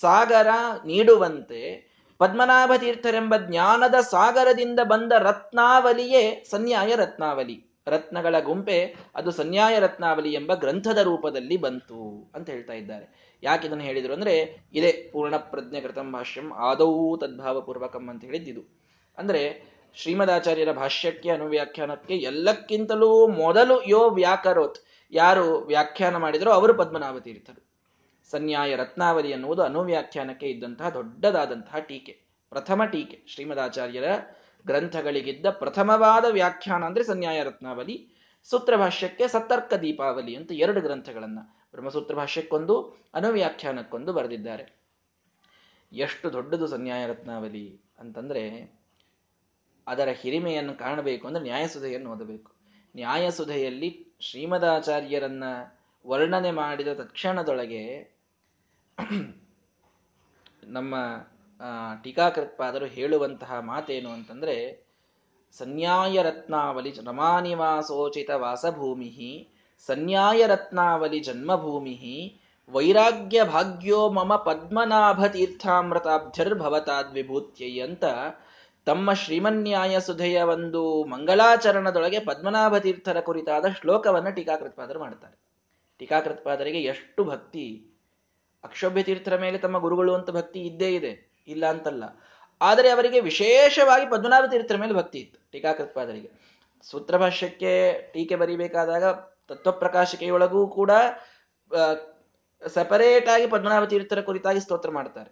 [0.00, 0.46] ಸಾಗರ
[0.86, 7.74] ನೀಡುವಂತೆ ಪದ್ಮನಾಭ ತೀರ್ಥರೆಂಬ ಜ್ಞಾನದ ಸಾಗರದಿಂದ ಬಂದ ರತ್ನಾವಲಿಯೇ ಸನ್ಯಾಯ ರತ್ನಾವಲಿ.
[7.86, 13.34] ರತ್ನಗಳ ಗುಂಪೆ ಅದು ಸನ್ಯಾಯ ರತ್ನಾವಲಿ ಎಂಬ ಗ್ರಂಥದ ರೂಪದಲ್ಲಿ ಬಂತು ಅಂತ ಹೇಳ್ತಾ ಇದ್ದಾರೆ.
[13.42, 18.78] ಯಾಕೆ ಇದನ್ನು ಹೇಳಿದ್ರು ಅಂದ್ರೆ, ಇದೇ ಪೂರ್ಣ ಪ್ರಜ್ಞೆ ಕೃತಂ ಭಾಷ್ಯಂ ಆದೌ ತದ್ಭಾವ ಪೂರ್ವಕಂ ಅಂತ ಹೇಳಿದ್ದಿದು.
[19.18, 24.78] ಅಂದ್ರೆ ಶ್ರೀಮದಾಚಾರ್ಯರ ಭಾಷ್ಯಕ್ಕೆ ಅನುವ್ಯಾಖ್ಯಾನಕ್ಕೆ ಎಲ್ಲಕ್ಕಿಂತಲೂ ಮೊದಲು ಯೋ ವ್ಯಾಕರೋತ್,
[25.12, 27.62] ಯಾರು ವ್ಯಾಖ್ಯಾನ ಮಾಡಿದರೋ ಅವರು ಪದ್ಮನಾಭ ತೀರ್ಥರು
[28.30, 32.12] ಸನ್ಯಾಯ ರತ್ನಾವಲಿ ಅನ್ನುವುದು ಅನುವ್ಯಾಖ್ಯಾನಕ್ಕೆ ಇದ್ದಂತಹ ದೊಡ್ಡದಾದಂತಹ ಟೀಕೆ.
[32.48, 33.22] ಪ್ರಥಮ ಟೀಕೆ.
[33.26, 34.04] ಶ್ರೀಮದಾಚಾರ್ಯರ
[34.66, 38.08] ಗ್ರಂಥಗಳಿಗಿದ್ದ ಪ್ರಥಮವಾದ ವ್ಯಾಖ್ಯಾನ ಅಂದ್ರೆ ಸನ್ಯಾಯ ರತ್ನಾವಲಿ.
[38.44, 41.38] ಸೂತ್ರ ಭಾಷ್ಯಕ್ಕೆ ಸತರ್ಕ ದೀಪಾವಲಿ ಅಂತ ಎರಡು ಗ್ರಂಥಗಳನ್ನ
[41.70, 44.76] ಬ್ರಹ್ಮಸೂತ್ರ ಭಾಷ್ಯಕ್ಕೊಂದು, ಅನುವ್ಯಾಖ್ಯಾನಕ್ಕೊಂದು ಬರೆದಿದ್ದಾರೆ.
[45.92, 48.74] ಎಷ್ಟು ದೊಡ್ಡದು ಸನ್ಯಾಯ ರತ್ನಾವಲಿ ಅಂತಂದ್ರೆ
[49.86, 52.52] ಅದರ ಹಿರಿಮೆಯನ್ನು ಕಾಣಬೇಕು ಅಂದ್ರೆ ನ್ಯಾಯಸುಧೆಯನ್ನು ಓದಬೇಕು.
[52.96, 55.44] ನ್ಯಾಯಸುಧೆಯಲ್ಲಿ ಶ್ರೀಮದಾಚಾರ್ಯರನ್ನ
[56.06, 58.14] ವರ್ಣನೆ ಮಾಡಿದ ತಕ್ಷಣದೊಳಗೆ
[60.66, 60.94] ನಮ್ಮ
[62.04, 64.84] ಟೀಕಾಕೃತ್ಪಾದರು ಹೇಳುವಂತಹ ಮಾತೇನು ಅಂತಂದ್ರೆ
[65.58, 69.50] ಸನ್ಯಾಯ ರತ್ನಾವಲಿ ರಮಾನಿವಾಸೋಚಿತ ವಾಸಭೂಮಿ
[69.86, 78.04] ಸನ್ಯಾಯ ರತ್ನಾವಲಿ ಜನ್ಮಭೂಮಿ ವೈರಾಗ್ಯ ಭಾಗ್ಯೋ ಮಮ ಪದ್ಮನಾಭ ತೀರ್ಥಾಮೃತಾಬ್ಧಿರ್ಭವತಾದ್ವಿಭೂತ್ಯೈ ಅಂತ
[78.86, 85.36] ತಮ್ಮ ಶ್ರೀಮನ್ಯಾಯ ಸುಧೆಯ ಒಂದು ಮಂಗಳಾಚರಣದೊಳಗೆ ಪದ್ಮನಾಭ ತೀರ್ಥರ ಕುರಿತಾದ ಶ್ಲೋಕವನ್ನು ಟೀಕಾಕೃತ್ಪಾದರು ಮಾಡ್ತಾರೆ
[86.00, 87.64] ಟೀಕಾಕೃತ್ಪಾದರಿಗೆ ಎಷ್ಟು ಭಕ್ತಿ.
[88.64, 91.12] ಅಕ್ಷೋಭ್ಯ ತೀರ್ಥರ ಮೇಲೆ ತಮ್ಮ ಗುರುಗಳು ಅಂತ ಭಕ್ತಿ ಇದ್ದೇ ಇದೆ,
[91.48, 92.04] ಇಲ್ಲ ಅಂತಲ್ಲ.
[92.60, 96.30] ಆದರೆ ಅವರಿಗೆ ವಿಶೇಷವಾಗಿ ಪದ್ಮನಾಭ ತೀರ್ಥರ ಮೇಲೆ ಭಕ್ತಿ ಇತ್ತು ಟೀಕಾಕೃತ್ಪಾದರಿಗೆ.
[96.84, 97.72] ಸೂತ್ರ ಭಾಷ್ಯಕ್ಕೆ
[98.12, 99.04] ಟೀಕೆ ಬರೀಬೇಕಾದಾಗ
[99.48, 100.90] ತತ್ವಪ್ರಕಾಶಿಕೆಯೊಳಗೂ ಕೂಡ
[102.62, 105.30] ಸಪರೇಟ್ ಆಗಿ ಪದ್ಮನಾಭ ತೀರ್ಥರ ಕುರಿತಾಗಿ ಸ್ತೋತ್ರ ಮಾಡ್ತಾರೆ.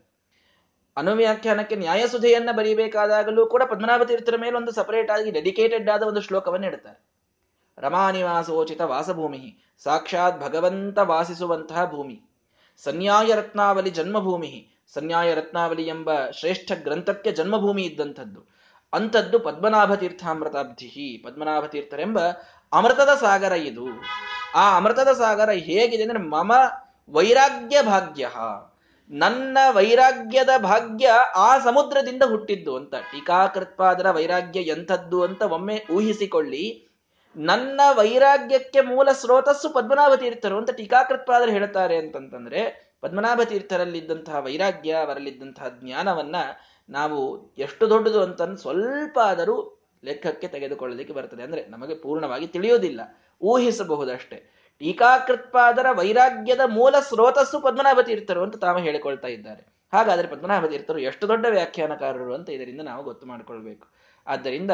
[0.96, 7.05] ಅನುವ್ಯಾಖ್ಯಾನಕ್ಕೆ ನ್ಯಾಯಸುಧೆಯನ್ನ ಬರೀಬೇಕಾದಾಗಲೂ ಕೂಡ ಪದ್ಮನಾಭ ತೀರ್ಥರ ಮೇಲೆ ಒಂದು ಸಪರೇಟ್ ಆಗಿ ಡೆಡಿಕೇಟೆಡ್ ಆದ ಒಂದು ಶ್ಲೋಕವನ್ನು ಇಡ್ತಾರೆ.
[7.78, 12.22] ರಮಾನಿವಾಸೋಚಿತ ವಾಸಭೂಮಿ, ಸಾಕ್ಷಾತ್ ಭಗವಂತ ವಾಸಿಸುವಂತಹ ಭೂಮಿ.
[12.85, 18.52] ಸನ್ಯಾಯ ರತ್ನಾವಲಿ ಜನ್ಮಭೂಮಿ, ಸನ್ಯಾಯ ರತ್ನಾವಲಿ ಎಂಬ ಶ್ರೇಷ್ಠ ಗ್ರಂಥಕ್ಕೆ ಜನ್ಮಭೂಮಿ ಇದ್ದಂಥದ್ದು.
[18.92, 22.18] ಅಂಥದ್ದು ಪದ್ಮನಾಭ ತೀರ್ಥಾಮೃತಾಬ್ಧಿ, ಪದ್ಮನಾಭ ತೀರ್ಥರೆಂಬ
[22.72, 23.87] ಅಮೃತದ ಸಾಗರ ಇದು.
[24.55, 26.52] ಆ ಅಮೃತದ ಸಾಗರ ಹೇಗಿದೆ ಅಂದ್ರೆ ಮಮ
[27.11, 28.28] ವೈರಾಗ್ಯ ಭಾಗ್ಯ.
[29.11, 32.95] ನನ್ನ ವೈರಾಗ್ಯದ ಭಾಗ್ಯ ಆ ಸಮುದ್ರದಿಂದ ಹುಟ್ಟಿದ್ದು ಅಂತ.
[32.95, 36.88] ಟೀಕಾಕೃತ್ಪಾದರ ವೈರಾಗ್ಯ ಎಂಥದ್ದು ಅಂತ ಒಮ್ಮೆ ಊಹಿಸಿಕೊಳ್ಳಿ.
[37.37, 46.37] ನನ್ನ ವೈರಾಗ್ಯಕ್ಕೆ ಮೂಲ ಸ್ರೋತಸ್ಸು ಪದ್ಮನಾಭ ತೀರ್ಥರು ಅಂತ ಟೀಕಾಕೃತ್ಪಾದರು ಹೇಳ್ತಾರೆ ಅಂತಂತಂದ್ರೆ ಪದ್ಮನಾಭ ತೀರ್ಥರಲ್ಲಿದ್ದಂತಹ ವೈರಾಗ್ಯ, ಅವರಲ್ಲಿದ್ದಂತಹ ಜ್ಞಾನವನ್ನ
[46.91, 51.43] ನಾವು ಎಷ್ಟು ದೊಡ್ಡದು ಅಂತ ಸ್ವಲ್ಪ ಆದರೂ ಲೆಕ್ಕಕ್ಕೆ ತೆಗೆದುಕೊಳ್ಳಲಿಕ್ಕೆ ಬರ್ತದೆ.
[51.43, 53.01] ಅಂದ್ರೆ ನಮಗೆ ಪೂರ್ಣವಾಗಿ ತಿಳಿಯೋದಿಲ್ಲ.
[53.43, 54.52] ಊಹಿಸಬಹುದಷ್ಟೇ.
[54.78, 59.72] ಟೀಕಾಕೃತ್ಪಾದರ ವೈರಾಗ್ಯದ ಮೂಲ ಸ್ರೋತಸ್ಸು ಪದ್ಮನಾಭ ತೀರ್ಥರು ಅಂತ ತಾವು ಹೇಳಿಕೊಳ್ತಾ ಇದ್ದಾರೆ.
[59.92, 63.88] ಹಾಗಾದರೆ ಪದ್ಮನಾಭ ತೀರ್ಥರು ಎಷ್ಟು ದೊಡ್ಡ ವ್ಯಾಖ್ಯಾನಕಾರರು ಅಂತ ಇದರಿಂದ ನಾವು ಗೊತ್ತು ಮಾಡಿಕೊಳ್ಬೇಕು.
[64.26, 64.70] ಆದ್ದರಿಂದ,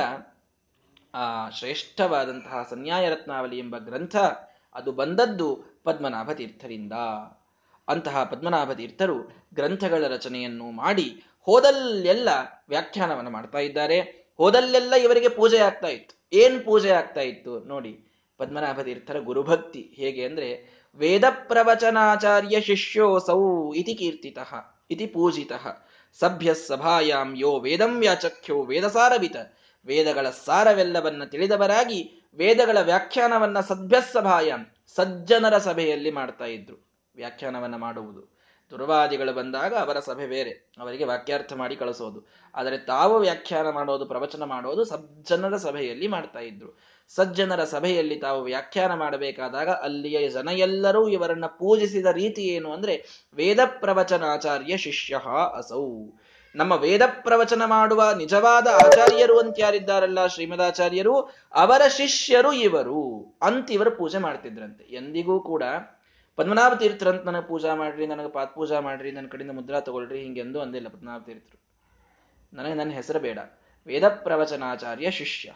[1.14, 4.16] ಆ, ಶ್ರೇಷ್ಠವಾದಂತಹ ಸನ್ಯಾಯ ರತ್ನಾವಲಿ ಎಂಬ ಗ್ರಂಥ
[4.74, 6.92] ಅದು ಬಂದದ್ದು ಪದ್ಮನಾಭ ತೀರ್ಥರಿಂದ
[7.88, 12.28] ಅಂತಹ ಪದ್ಮನಾಭ ತೀರ್ಥರು ಗ್ರಂಥಗಳ ರಚನೆಯನ್ನು ಮಾಡಿ ಹೋದಲ್ಲೆಲ್ಲ
[12.68, 14.00] ವ್ಯಾಖ್ಯಾನವನ್ನು ಮಾಡ್ತಾ ಇದ್ದಾರೆ.
[14.36, 16.28] ಹೋದಲ್ಲೆಲ್ಲ ಇವರಿಗೆ ಪೂಜೆ ಆಗ್ತಾ ಇತ್ತು.
[16.32, 18.07] ಏನ್ ಪೂಜೆ ಆಗ್ತಾ ಇತ್ತು ನೋಡಿ.
[18.38, 19.90] ಪದ್ಮನಾಭ ತೀರ್ಥರ ಗುರುಭಕ್ತಿ.
[19.94, 24.38] ಹೇಗೆ ಅಂದ್ರೆ ವೇದ ಪ್ರವಚನಾಚಾರ್ಯ ಶಿಷ್ಯೋಸೌ ಇತಿ ಕೀರ್ತಿತ,
[24.90, 25.52] ಇತಿ ಪೂಜಿತ.
[26.18, 29.36] ಸಭ್ಯ ಸಭಾಯಾಂ ಯೋ ವೇದಂ ವ್ಯಾಚಖ್ಯೋ ವೇದಸಾರವಿತ.
[29.86, 36.88] ವೇದಗಳ ಸಾರವೆಲ್ಲವನ್ನ ತಿಳಿದವರಾಗಿ ವೇದಗಳ ವ್ಯಾಖ್ಯಾನವನ್ನ ಸಭ್ಯ ಸಭಾಯಾಂ ಸಜ್ಜನರ ಸಭೆಯಲ್ಲಿ ಮಾಡ್ತಾ ಇದ್ರು.
[37.16, 38.37] ವ್ಯಾಖ್ಯಾನವನ್ನ ಮಾಡುವುದು.
[38.70, 40.50] ದುರ್ವಾದಿಗಳು ಬಂದಾಗ ಅವರ ಸಭೆ ಬೇರೆ.
[40.50, 42.26] ಅವರಿಗೆ ವಾಕ್ಯಾರ್ಥ ಮಾಡಿ ಕಳಿಸೋದು.
[42.54, 46.78] ಆದರೆ ತಾವು ವ್ಯಾಖ್ಯಾನ ಮಾಡೋದು, ಪ್ರವಚನ ಮಾಡೋದು ಸಜ್ಜನರ ಸಭೆಯಲ್ಲಿ ಮಾಡ್ತಾ ಇದ್ರು.
[47.08, 54.76] ಸಜ್ಜನರ ಸಭೆಯಲ್ಲಿ ತಾವು ವ್ಯಾಖ್ಯಾನ ಮಾಡಬೇಕಾದಾಗ ಅಲ್ಲಿಯ ಜನ ಎಲ್ಲರೂ ಇವರನ್ನ ಪೂಜಿಸಿದ ರೀತಿ ಏನು ಅಂದ್ರೆ ವೇದ ಪ್ರವಚನಾಚಾರ್ಯ
[54.76, 55.20] ಶಿಷ್ಯ
[55.54, 56.06] ಅಸೌ.
[56.56, 61.20] ನಮ್ಮ ವೇದ ಪ್ರವಚನ ಮಾಡುವ ನಿಜವಾದ ಆಚಾರ್ಯರು ಅಂತ ಯಾರಿದ್ದಾರಲ್ಲ ಶ್ರೀಮದಾಚಾರ್ಯರು?
[61.54, 64.94] ಅವರ ಶಿಷ್ಯರು ಇವರು ಅಂತ ಇವರು ಪೂಜೆ ಮಾಡ್ತಿದ್ರಂತೆ.
[64.94, 65.62] ಎಂದಿಗೂ ಕೂಡ
[66.38, 70.88] ಪದ್ಮನಾಭ ತೀರ್ಥರಂತ ನನಗೆ ಪೂಜಾ ಮಾಡ್ರಿ, ನನಗೆ ಪಾತ್ ಪೂಜಾ ಮಾಡ್ರಿ, ನನ್ನ ಕಡೆಯಿಂದ ಮುದ್ರಾ ತಗೊಳ್ರಿ ಹಿಂಗೆಂದು ಅಂದಿಲ್ಲ
[70.88, 71.58] ಪದ್ಮನಾಭ ತೀರ್ಥರು
[72.56, 73.38] ನನಗೆ ನನ್ನ ಹೆಸರು ಬೇಡ.
[73.86, 75.52] ವೇದ ಪ್ರವಚನಾಚಾರ್ಯ ಶಿಷ್ಯ.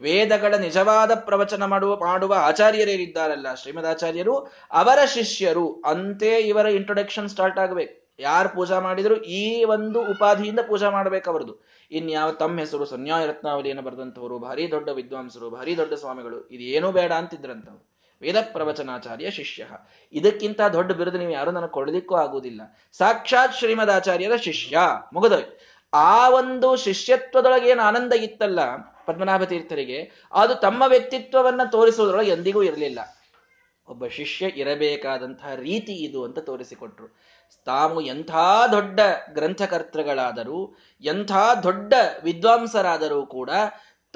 [0.00, 4.38] ವೇದಗಳ ನಿಜವಾದ ಪ್ರವಚನ ಮಾಡುವ ಮಾಡುವ ಆಚಾರ್ಯರೇನಿದ್ದಾರಲ್ಲ ಶ್ರೀಮದಾಚಾರ್ಯರು,
[4.70, 8.12] ಅವರ ಶಿಷ್ಯರು, ಅಂತೆ ಇವರ ಇಂಟ್ರೊಡಕ್ಷನ್ ಸ್ಟಾರ್ಟ್ ಆಗಬೇಕು.
[8.18, 14.38] ಯಾರು ಪೂಜಾ ಮಾಡಿದ್ರು ಈ ಒಂದು ಉಪಾಧಿಯಿಂದ ಪೂಜಾ ಮಾಡಬೇಕು ಅವರದು ಇನ್ಯಾವ ತಮ್ಮ ಹೆಸರು ಸನ್ಯಾಯ ರತ್ನಾವಲಿಯನ್ನು ಬರೆದಂಥವರು,
[14.38, 17.95] ಭಾರಿ ದೊಡ್ಡ ವಿದ್ವಾಂಸರು, ಭಾರಿ ದೊಡ್ಡ ಸ್ವಾಮಿಗಳು ಇದು ಏನೂ ಬೇಡ ಅಂತಿದ್ರಂತವ್ರು.
[18.22, 19.66] ವೇದ ಪ್ರವಚನಾಚಾರ್ಯ ಶಿಷ್ಯ.
[20.12, 22.78] ಇದಕ್ಕಿಂತ ದೊಡ್ಡ ಬಿರುದು ನೀವು ಯಾರು ನನಗೆ ಕೊಡಲಿಕ್ಕೂ ಆಗುವುದಿಲ್ಲ.
[22.92, 24.78] ಸಾಕ್ಷಾತ್ ಶ್ರೀಮದಾಚಾರ್ಯರ ಶಿಷ್ಯ.
[25.12, 32.98] ಮುಗಿದೋಯ್ತು ಆ ಒಂದು ಶಿಷ್ಯತ್ವದೊಳಗೆ ಏನು ಆನಂದ ಇತ್ತಲ್ಲ ಪದ್ಮನಾಭ ತೀರ್ಥರಿಗೆ, ಅದು ತಮ್ಮ ವ್ಯಕ್ತಿತ್ವವನ್ನ ತೋರಿಸುವುದರೊಳಗೆ ಎಂದಿಗೂ ಇರಲಿಲ್ಲ.
[33.88, 37.16] ಒಬ್ಬ ಶಿಷ್ಯ ಇರಬೇಕಾದಂತಹ ರೀತಿ ಇದು ಅಂತ ತೋರಿಸಿಕೊಟ್ರು.
[37.64, 38.30] ತಾವು ಎಂಥ
[38.72, 39.00] ದೊಡ್ಡ
[39.32, 43.50] ಗ್ರಂಥಕರ್ತೃಗಳಾದರೂ, ಎಂಥ ದೊಡ್ಡ ವಿದ್ವಾಂಸರಾದರೂ ಕೂಡ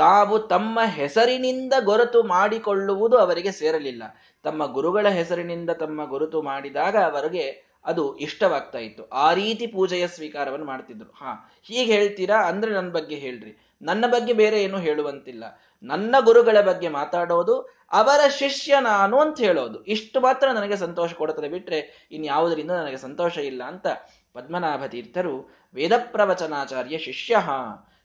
[0.01, 4.03] ತಾವು ತಮ್ಮ ಹೆಸರಿನಿಂದ ಗೊರತು ಮಾಡಿಕೊಳ್ಳುವುದು ಅವರಿಗೆ ಸೇರಲಿಲ್ಲ.
[4.43, 9.09] ತಮ್ಮ ಗುರುಗಳ ಹೆಸರಿನಿಂದ ತಮ್ಮ ಗುರುತು ಮಾಡಿದಾಗ ಅವರಿಗೆ ಅದು ಇಷ್ಟವಾಗ್ತಾ ಇತ್ತು.
[9.09, 11.11] ಆ ರೀತಿ ಪೂಜೆಯ ಸ್ವೀಕಾರವನ್ನು ಮಾಡ್ತಿದ್ರು.
[11.11, 12.49] ಹಾ, ಹೀಗೆ ಹೇಳ್ತೀರಾ?
[12.49, 13.77] ಅಂದ್ರೆ ನನ್ನ ಬಗ್ಗೆ ಹೇಳ್ರಿ.
[13.83, 15.45] ನನ್ನ ಬಗ್ಗೆ ಬೇರೆ ಏನು ಹೇಳುವಂತಿಲ್ಲ.
[15.83, 17.61] ನನ್ನ ಗುರುಗಳ ಬಗ್ಗೆ ಮಾತಾಡೋದು,
[17.93, 19.85] ಅವರ ಶಿಷ್ಯ ನಾನು ಅಂತ ಹೇಳೋದು.
[19.85, 21.49] ಇಷ್ಟು ಮಾತ್ರ ನನಗೆ ಸಂತೋಷ ಕೊಡುತ್ತದೆ.
[21.49, 23.87] ಬಿಟ್ರೆ ಇನ್ಯಾವುದರಿಂದ ನನಗೆ ಸಂತೋಷ ಇಲ್ಲ ಅಂತ
[24.35, 27.37] ಪದ್ಮನಾಭ ತೀರ್ಥರು ವೇದ ಪ್ರವಚನಾಚಾರ್ಯ ಶಿಷ್ಯ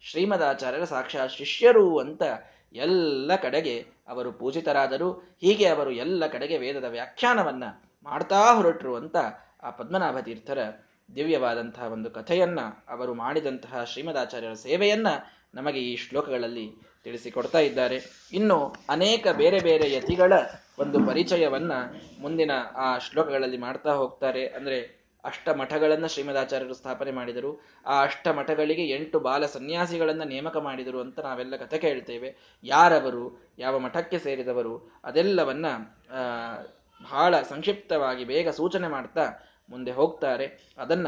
[0.10, 2.22] ಶ್ರೀಮದಾಚಾರ್ಯರ ಸಾಕ್ಷಾತ್ ಶಿಷ್ಯರು ಅಂತ
[2.74, 5.38] ಎಲ್ಲ ಕಡೆಗೆ ಅವರು ಪೂಜಿತರಾದರು.
[5.42, 7.64] ಹೀಗೆ ಅವರು ಎಲ್ಲ ಕಡೆಗೆ ವೇದದ ವ್ಯಾಖ್ಯಾನವನ್ನ
[8.04, 9.16] ಮಾಡ್ತಾ ಹೊರಟರು ಅಂತ
[9.64, 10.58] ಆ ಪದ್ಮನಾಭ ತೀರ್ಥರ
[11.16, 15.08] ದಿವ್ಯವಾದಂತಹ ಒಂದು ಕಥೆಯನ್ನ ಅವರು ಮಾಡಿದಂತಹ ಶ್ರೀಮದಾಚಾರ್ಯರ ಸೇವೆಯನ್ನ
[15.54, 18.28] ನಮಗೆ ಈ ಶ್ಲೋಕಗಳಲ್ಲಿ ತಿಳಿಸಿಕೊಡ್ತಾ ಇದ್ದಾರೆ.
[18.34, 20.34] ಇನ್ನು ಅನೇಕ ಬೇರೆ ಬೇರೆ ಯತಿಗಳ
[20.80, 21.72] ಒಂದು ಪರಿಚಯವನ್ನ
[22.22, 24.48] ಮುಂದಿನ ಆ ಶ್ಲೋಕಗಳಲ್ಲಿ ಮಾಡ್ತಾ ಹೋಗ್ತಾರೆ.
[24.48, 27.52] ಅಂದ್ರೆ ಅಷ್ಟ ಮಠಗಳನ್ನು ಶ್ರೀಮದಾಚಾರ್ಯರು ಸ್ಥಾಪನೆ ಮಾಡಿದರು.
[27.86, 32.36] ಆ ಅಷ್ಟ ಮಠಗಳಿಗೆ ಎಂಟು ಬಾಲ ಸನ್ಯಾಸಿಗಳನ್ನು ನೇಮಕ ಮಾಡಿದರು ಅಂತ ನಾವೆಲ್ಲ ಕಥೆ ಕೇಳ್ತೇವೆ.
[32.64, 35.66] ಯಾರವರು, ಯಾವ ಮಠಕ್ಕೆ ಸೇರಿದವರು, ಅದೆಲ್ಲವನ್ನ
[37.04, 39.26] ಬಹಳ ಸಂಕ್ಷಿಪ್ತವಾಗಿ ಬೇಗ ಸೂಚನೆ ಮಾಡ್ತಾ
[39.70, 40.46] ಮುಂದೆ ಹೋಗ್ತಾರೆ.
[40.78, 41.08] ಅದನ್ನ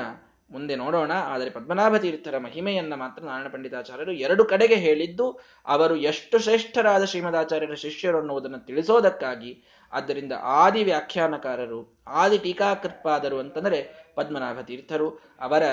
[0.51, 1.11] ಮುಂದೆ ನೋಡೋಣ.
[1.11, 8.17] ಆದರೆ ಪದ್ಮನಾಭ ತೀರ್ಥರ ಮಹಿಮೆಯನ್ನ ಮಾತ್ರ ನಾರಾಯಣ ಪಂಡಿತಾಚಾರ್ಯರು ಎರಡು ಕಡೆಗೆ ಹೇಳಿದ್ದು, ಅವರು ಎಷ್ಟು ಶ್ರೇಷ್ಠರಾದ ಶ್ರೀಮದಾಚಾರ್ಯರ ಶಿಷ್ಯರು
[8.17, 9.51] ಅನ್ನುವುದನ್ನು ತಿಳಿಸೋದಕ್ಕಾಗಿ
[9.93, 15.63] ಆದ್ದರಿಂದ ಆದಿ ವ್ಯಾಖ್ಯಾನಕಾರರು, ಆದಿ ಟೀಕಾಕೃತ್ಪಾದರು ಅಂತಂದರೆ ಪದ್ಮನಾಭ ತೀರ್ಥರು ಅವರ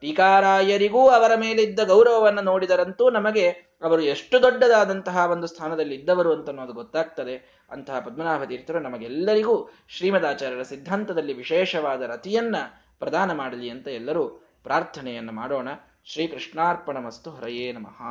[0.00, 3.48] ಟೀಕಾರಾಯರಿಗೂ ಅವರ ಮೇಲಿದ್ದ ಗೌರವವನ್ನು ನೋಡಿದರಂತೂ ನಮಗೆ
[3.82, 7.64] ಅವರು ಎಷ್ಟು ದೊಡ್ಡದಾದಂತಹ ಒಂದು ಸ್ಥಾನದಲ್ಲಿ ಇದ್ದವರು ಅಂತ ಅನ್ನೋದು ಗೊತ್ತಾಗ್ತದೆ.
[7.70, 12.56] ಅಂತಹ ಪದ್ಮನಾಭ ತೀರ್ಥರು ನಮಗೆಲ್ಲರಿಗೂ ಶ್ರೀಮದಾಚಾರ್ಯರ ಸಿದ್ಧಾಂತದಲ್ಲಿ ವಿಶೇಷವಾದ ರತಿಯನ್ನ
[12.98, 14.28] ಪ್ರದಾನ ಮಾಡಲಿ ಅಂತ ಎಲ್ಲರೂ
[14.62, 15.68] ಪ್ರಾರ್ಥನೆಯನ್ನು ಮಾಡೋಣ.
[16.04, 18.02] ಶ್ರೀಕೃಷ್ಣಾರ್ಪಣ ಮಸ್ತು ಹರಯೇ ನಮಃ.